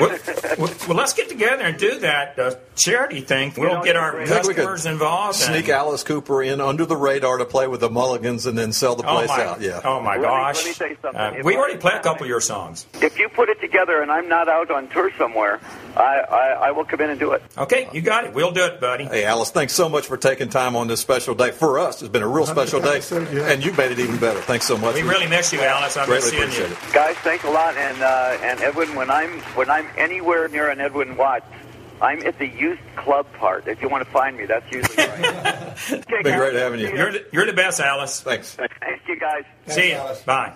Well, 0.00 0.18
well, 0.58 0.74
well, 0.88 0.96
let's 0.96 1.12
get 1.12 1.28
together 1.28 1.62
and 1.62 1.78
do 1.78 1.98
that 2.00 2.38
uh, 2.38 2.54
charity 2.76 3.20
thing. 3.20 3.52
We'll 3.56 3.74
know, 3.74 3.84
get 3.84 3.96
our 3.96 4.12
great. 4.12 4.28
Think 4.28 4.42
we 4.42 4.54
could 4.54 4.56
customers 4.66 4.86
involved. 4.86 5.36
Sneak 5.36 5.64
and- 5.64 5.70
Alice 5.74 6.02
Cooper 6.04 6.42
in 6.42 6.60
under 6.60 6.86
the 6.86 6.96
radar 6.96 7.38
to 7.38 7.44
play 7.44 7.66
with 7.66 7.80
the 7.80 7.90
Mulligans 7.90 8.46
and 8.46 8.56
then 8.56 8.72
sell 8.72 8.96
the 8.96 9.04
Oh 9.08 9.16
place 9.16 9.28
my, 9.28 9.44
out. 9.44 9.60
Yeah. 9.60 9.80
oh 9.84 10.00
my 10.00 10.12
Let 10.12 10.20
me- 10.20 10.24
gosh! 10.26 10.56
let 10.56 10.66
me 10.66 10.72
tell 10.74 10.88
you 10.88 10.96
something. 11.02 11.20
Uh, 11.20 11.34
we 11.44 11.56
already 11.56 11.76
played 11.78 11.94
a 11.96 12.02
couple 12.02 12.22
of 12.24 12.28
your 12.28 12.40
songs. 12.40 12.86
If 13.00 13.18
you 13.18 13.28
put 13.28 13.48
it 13.48 13.60
together 13.60 14.00
and 14.02 14.10
I'm 14.10 14.28
not 14.28 14.48
out 14.48 14.70
on 14.70 14.88
tour 14.88 15.10
somewhere, 15.18 15.60
I, 15.96 16.00
I, 16.20 16.46
I 16.68 16.70
will 16.72 16.84
come 16.84 17.00
in 17.00 17.10
and 17.10 17.18
do 17.20 17.32
it. 17.32 17.42
Okay, 17.58 17.88
you 17.92 18.00
got 18.00 18.24
it. 18.24 18.32
We'll 18.34 18.52
do 18.52 18.64
it, 18.64 18.80
buddy. 18.80 19.04
Hey, 19.04 19.24
Alice, 19.24 19.50
thanks 19.50 19.72
so 19.74 19.88
much 19.88 20.06
for 20.06 20.16
taking 20.16 20.48
time 20.48 20.76
on 20.76 20.86
this 20.88 21.00
special 21.00 21.34
day. 21.34 21.50
For 21.50 21.78
us, 21.78 22.00
it's 22.02 22.10
been 22.10 22.22
a 22.22 22.28
real 22.28 22.46
special 22.46 22.80
day, 22.80 22.94
episode, 22.96 23.32
yeah. 23.32 23.50
and 23.50 23.64
you 23.64 23.72
made 23.72 23.92
it 23.92 23.98
even 23.98 24.18
better. 24.18 24.40
Thanks 24.40 24.66
so 24.66 24.76
much. 24.76 24.94
We 24.94 25.02
really 25.02 25.26
miss 25.26 25.52
you, 25.52 25.60
Alice. 25.60 25.96
I 25.96 26.06
miss 26.06 26.08
greatly 26.08 26.30
seeing 26.30 26.42
appreciate 26.44 26.68
you. 26.68 26.88
it. 26.88 26.92
Guys, 26.94 27.16
thanks 27.16 27.44
a 27.44 27.50
lot. 27.50 27.76
And 27.76 28.02
uh, 28.02 28.38
and 28.42 28.60
Edwin, 28.60 28.94
when 28.94 29.10
I'm 29.10 29.40
when 29.56 29.68
I'm 29.68 29.86
anywhere 29.96 30.48
near 30.48 30.68
an 30.70 30.80
Edwin 30.80 31.16
Watts, 31.16 31.46
I'm 32.00 32.22
at 32.26 32.38
the 32.38 32.46
youth 32.46 32.78
club 32.96 33.26
part. 33.34 33.68
If 33.68 33.82
you 33.82 33.88
want 33.88 34.04
to 34.04 34.10
find 34.10 34.36
me, 34.36 34.46
that's 34.46 34.70
usually 34.72 34.96
where 34.96 35.12
I 35.12 35.94
am. 35.94 36.00
Been 36.22 36.22
great 36.38 36.54
having 36.54 36.80
you. 36.80 36.86
See 36.86 36.92
ya. 36.92 36.98
You're 36.98 37.12
the, 37.12 37.26
you're 37.32 37.46
the 37.46 37.52
best, 37.52 37.80
Alice. 37.80 38.20
Thanks. 38.20 38.54
Thank 38.54 38.70
you, 39.06 39.18
guys. 39.18 39.44
See 39.66 39.90
you. 39.90 39.96
Alice. 39.96 40.22
Bye. 40.22 40.54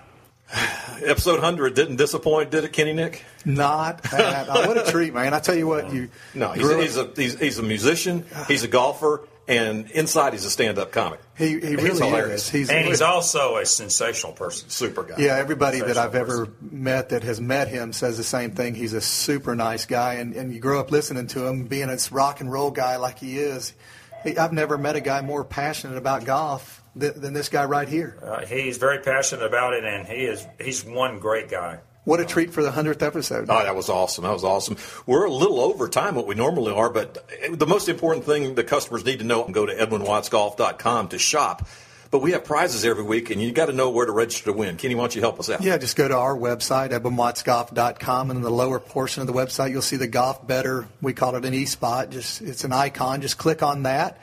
Episode 1.04 1.34
100 1.34 1.74
didn't 1.74 1.96
disappoint, 1.96 2.50
did 2.50 2.64
it, 2.64 2.72
Kenny 2.72 2.92
Nick? 2.92 3.24
not 3.44 4.12
at 4.12 4.48
all. 4.48 4.58
Oh, 4.58 4.68
what 4.68 4.88
a 4.88 4.90
treat, 4.90 5.12
man! 5.12 5.34
I 5.34 5.40
tell 5.40 5.54
you 5.54 5.66
what, 5.66 5.92
you 5.92 6.08
No, 6.34 6.52
he's, 6.52 6.62
grew 6.62 6.80
he's, 6.80 6.96
a, 6.96 7.10
he's, 7.14 7.38
he's 7.38 7.58
a 7.58 7.62
musician, 7.62 8.24
he's 8.48 8.62
a 8.62 8.68
golfer, 8.68 9.22
and 9.46 9.90
inside 9.90 10.32
he's 10.32 10.44
a 10.44 10.50
stand-up 10.50 10.92
comic. 10.92 11.20
he 11.36 11.48
he 11.48 11.60
He's 11.60 11.76
really 11.76 12.06
hilarious. 12.06 12.46
is. 12.46 12.50
He's 12.50 12.70
And 12.70 12.86
he's 12.86 13.02
also 13.02 13.56
a 13.56 13.66
sensational 13.66 14.32
person. 14.32 14.68
Super 14.70 15.02
guy. 15.02 15.16
Yeah, 15.18 15.36
everybody 15.36 15.80
that 15.80 15.98
I've 15.98 16.14
ever 16.14 16.48
met 16.60 17.10
that 17.10 17.22
has 17.24 17.40
met 17.40 17.68
him 17.68 17.92
says 17.92 18.16
the 18.16 18.24
same 18.24 18.52
thing. 18.52 18.74
He's 18.74 18.94
a 18.94 19.00
super 19.00 19.54
nice 19.54 19.86
guy, 19.86 20.14
and, 20.14 20.34
and 20.34 20.52
you 20.52 20.60
grow 20.60 20.80
up 20.80 20.90
listening 20.90 21.26
to 21.28 21.46
him, 21.46 21.64
being 21.64 21.90
a 21.90 21.98
rock 22.10 22.40
and 22.40 22.50
roll 22.50 22.70
guy 22.70 22.96
like 22.96 23.18
he 23.18 23.38
is. 23.38 23.74
He, 24.22 24.38
I've 24.38 24.52
never 24.52 24.78
met 24.78 24.96
a 24.96 25.00
guy 25.00 25.20
more 25.20 25.44
passionate 25.44 25.98
about 25.98 26.24
golf 26.24 26.82
than, 26.96 27.20
than 27.20 27.34
this 27.34 27.48
guy 27.48 27.64
right 27.64 27.88
here. 27.88 28.18
Uh, 28.22 28.46
he's 28.46 28.78
very 28.78 29.00
passionate 29.00 29.44
about 29.44 29.74
it, 29.74 29.84
and 29.84 30.06
he 30.06 30.24
is 30.24 30.46
he's 30.60 30.84
one 30.84 31.18
great 31.18 31.50
guy. 31.50 31.80
What 32.04 32.20
a 32.20 32.24
treat 32.24 32.52
for 32.52 32.62
the 32.62 32.70
hundredth 32.70 33.02
episode! 33.02 33.46
Oh, 33.48 33.62
that 33.62 33.74
was 33.74 33.88
awesome. 33.88 34.24
That 34.24 34.32
was 34.32 34.44
awesome. 34.44 34.76
We're 35.06 35.24
a 35.24 35.32
little 35.32 35.60
over 35.60 35.88
time 35.88 36.14
what 36.14 36.26
we 36.26 36.34
normally 36.34 36.72
are, 36.72 36.90
but 36.90 37.26
the 37.50 37.66
most 37.66 37.88
important 37.88 38.26
thing 38.26 38.54
the 38.54 38.64
customers 38.64 39.04
need 39.04 39.20
to 39.20 39.24
know, 39.24 39.48
go 39.48 39.64
to 39.64 39.74
edwinwattsgolf.com 39.74 41.08
to 41.08 41.18
shop. 41.18 41.66
But 42.10 42.22
we 42.22 42.30
have 42.30 42.44
prizes 42.44 42.84
every 42.84 43.02
week, 43.02 43.30
and 43.30 43.42
you 43.42 43.50
got 43.50 43.66
to 43.66 43.72
know 43.72 43.90
where 43.90 44.06
to 44.06 44.12
register 44.12 44.44
to 44.44 44.52
win. 44.52 44.76
Kenny, 44.76 44.94
why 44.94 45.02
don't 45.02 45.16
you 45.16 45.20
help 45.20 45.40
us 45.40 45.50
out? 45.50 45.62
Yeah, 45.62 45.78
just 45.78 45.96
go 45.96 46.06
to 46.06 46.16
our 46.16 46.36
website, 46.36 46.90
edwinwattsgolf.com, 46.90 48.30
and 48.30 48.36
in 48.36 48.42
the 48.42 48.50
lower 48.52 48.78
portion 48.78 49.22
of 49.22 49.26
the 49.26 49.32
website, 49.32 49.70
you'll 49.72 49.82
see 49.82 49.96
the 49.96 50.06
Golf 50.06 50.46
Better. 50.46 50.86
We 51.02 51.12
call 51.12 51.34
it 51.34 51.44
an 51.44 51.54
e-spot. 51.54 52.10
Just 52.10 52.40
it's 52.40 52.62
an 52.62 52.72
icon. 52.72 53.20
Just 53.20 53.36
click 53.36 53.64
on 53.64 53.82
that, 53.82 54.20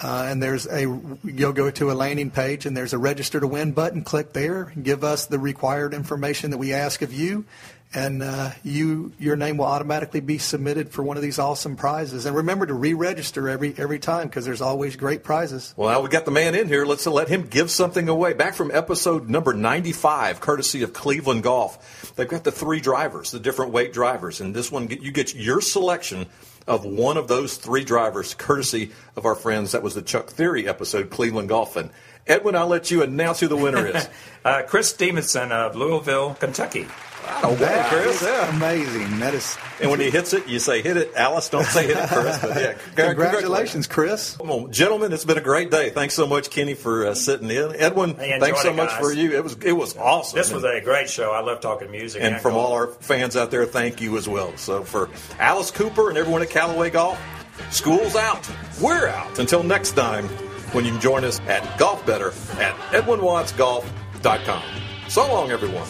uh, 0.00 0.26
and 0.28 0.42
there's 0.42 0.66
a 0.66 0.82
you'll 1.24 1.52
go 1.52 1.70
to 1.70 1.90
a 1.90 1.94
landing 1.94 2.30
page, 2.30 2.66
and 2.66 2.76
there's 2.76 2.92
a 2.92 2.98
register 2.98 3.40
to 3.40 3.46
win 3.46 3.72
button. 3.72 4.02
Click 4.02 4.32
there. 4.32 4.72
Give 4.80 5.02
us 5.02 5.26
the 5.26 5.38
required 5.38 5.92
information 5.92 6.52
that 6.52 6.58
we 6.58 6.72
ask 6.72 7.02
of 7.02 7.12
you, 7.12 7.44
and 7.92 8.22
uh, 8.22 8.50
you 8.62 9.12
your 9.18 9.34
name 9.34 9.56
will 9.56 9.64
automatically 9.64 10.20
be 10.20 10.38
submitted 10.38 10.92
for 10.92 11.02
one 11.02 11.16
of 11.16 11.22
these 11.22 11.40
awesome 11.40 11.74
prizes. 11.74 12.26
And 12.26 12.36
remember 12.36 12.64
to 12.66 12.74
re-register 12.74 13.48
every 13.48 13.74
every 13.76 13.98
time 13.98 14.28
because 14.28 14.44
there's 14.44 14.60
always 14.60 14.94
great 14.94 15.24
prizes. 15.24 15.74
Well, 15.76 15.88
now 15.88 16.00
we 16.00 16.08
got 16.10 16.24
the 16.24 16.30
man 16.30 16.54
in 16.54 16.68
here. 16.68 16.84
Let's 16.84 17.04
let 17.06 17.28
him 17.28 17.48
give 17.48 17.68
something 17.68 18.08
away. 18.08 18.34
Back 18.34 18.54
from 18.54 18.70
episode 18.70 19.28
number 19.28 19.52
95, 19.52 20.40
courtesy 20.40 20.84
of 20.84 20.92
Cleveland 20.92 21.42
Golf. 21.42 22.14
They've 22.14 22.28
got 22.28 22.44
the 22.44 22.52
three 22.52 22.80
drivers, 22.80 23.32
the 23.32 23.40
different 23.40 23.72
weight 23.72 23.92
drivers. 23.92 24.40
And 24.40 24.54
this 24.54 24.70
one, 24.70 24.88
you 24.88 25.10
get 25.10 25.34
your 25.34 25.60
selection 25.60 26.26
of 26.68 26.84
one 26.84 27.16
of 27.16 27.26
those 27.26 27.56
three 27.56 27.82
drivers, 27.82 28.34
courtesy 28.34 28.92
of 29.16 29.24
our 29.24 29.34
friends. 29.34 29.72
That 29.72 29.82
was 29.82 29.94
the 29.94 30.02
Chuck 30.02 30.28
Theory 30.28 30.68
episode, 30.68 31.10
Cleveland 31.10 31.48
Golf. 31.48 31.76
And 31.76 31.90
Edwin, 32.26 32.54
I'll 32.54 32.68
let 32.68 32.90
you 32.90 33.02
announce 33.02 33.40
who 33.40 33.48
the 33.48 33.56
winner 33.56 33.86
is. 33.86 34.08
Uh, 34.44 34.62
Chris 34.62 34.88
Stevenson 34.88 35.52
of 35.52 35.76
Louisville, 35.76 36.34
Kentucky. 36.34 36.86
Oh, 37.44 37.54
That 37.56 37.90
Chris. 37.90 38.20
is 38.20 38.28
Yeah. 38.28 38.56
amazing. 38.56 39.18
That 39.20 39.34
is 39.34 39.56
And 39.80 39.90
when 39.90 40.00
he 40.00 40.10
hits 40.10 40.32
it, 40.32 40.48
you 40.48 40.58
say, 40.58 40.82
hit 40.82 40.96
it. 40.96 41.12
Alice, 41.14 41.48
don't 41.48 41.64
say 41.64 41.86
hit 41.86 41.96
it, 41.96 42.08
Chris. 42.08 42.38
But 42.38 42.56
yeah, 42.60 42.74
congratulations, 42.96 43.86
Chris. 43.86 44.36
Well, 44.38 44.66
gentlemen, 44.68 45.12
it's 45.12 45.24
been 45.24 45.38
a 45.38 45.42
great 45.42 45.70
day. 45.70 45.90
Thanks 45.90 46.14
so 46.14 46.26
much, 46.26 46.50
Kenny, 46.50 46.74
for 46.74 47.06
uh, 47.06 47.14
sitting 47.14 47.50
in. 47.50 47.74
Edwin, 47.76 48.14
thanks 48.14 48.62
so 48.62 48.70
it, 48.70 48.76
much 48.76 48.92
for 48.94 49.12
you. 49.12 49.32
It 49.36 49.44
was 49.44 49.56
it 49.62 49.72
was 49.72 49.96
awesome. 49.96 50.36
This 50.38 50.52
was 50.52 50.64
a 50.64 50.80
great 50.82 51.08
show. 51.08 51.30
I 51.32 51.40
love 51.40 51.60
talking 51.60 51.90
music. 51.90 52.22
and 52.22 52.40
from 52.40 52.52
golf. 52.54 52.66
all 52.66 52.72
our 52.74 52.86
fans 52.88 53.36
out 53.36 53.50
there, 53.50 53.64
thank 53.66 54.00
you 54.00 54.16
as 54.16 54.28
well. 54.28 54.56
So 54.56 54.82
for 54.84 55.08
Alice 55.38 55.70
Cooper 55.70 56.08
and 56.08 56.18
everyone 56.18 56.42
at 56.42 56.50
Callaway 56.50 56.90
Golf, 56.90 57.18
school's 57.70 58.16
out. 58.16 58.48
We're 58.80 59.08
out. 59.08 59.38
Until 59.38 59.62
next 59.62 59.92
time, 59.92 60.26
when 60.72 60.84
you 60.84 60.92
can 60.92 61.00
join 61.00 61.24
us 61.24 61.40
at 61.48 61.78
Golf 61.78 62.04
Better 62.04 62.28
at 62.60 62.74
EdwinWattsGolf.com. 62.92 64.62
So 65.08 65.26
long, 65.32 65.50
everyone. 65.50 65.86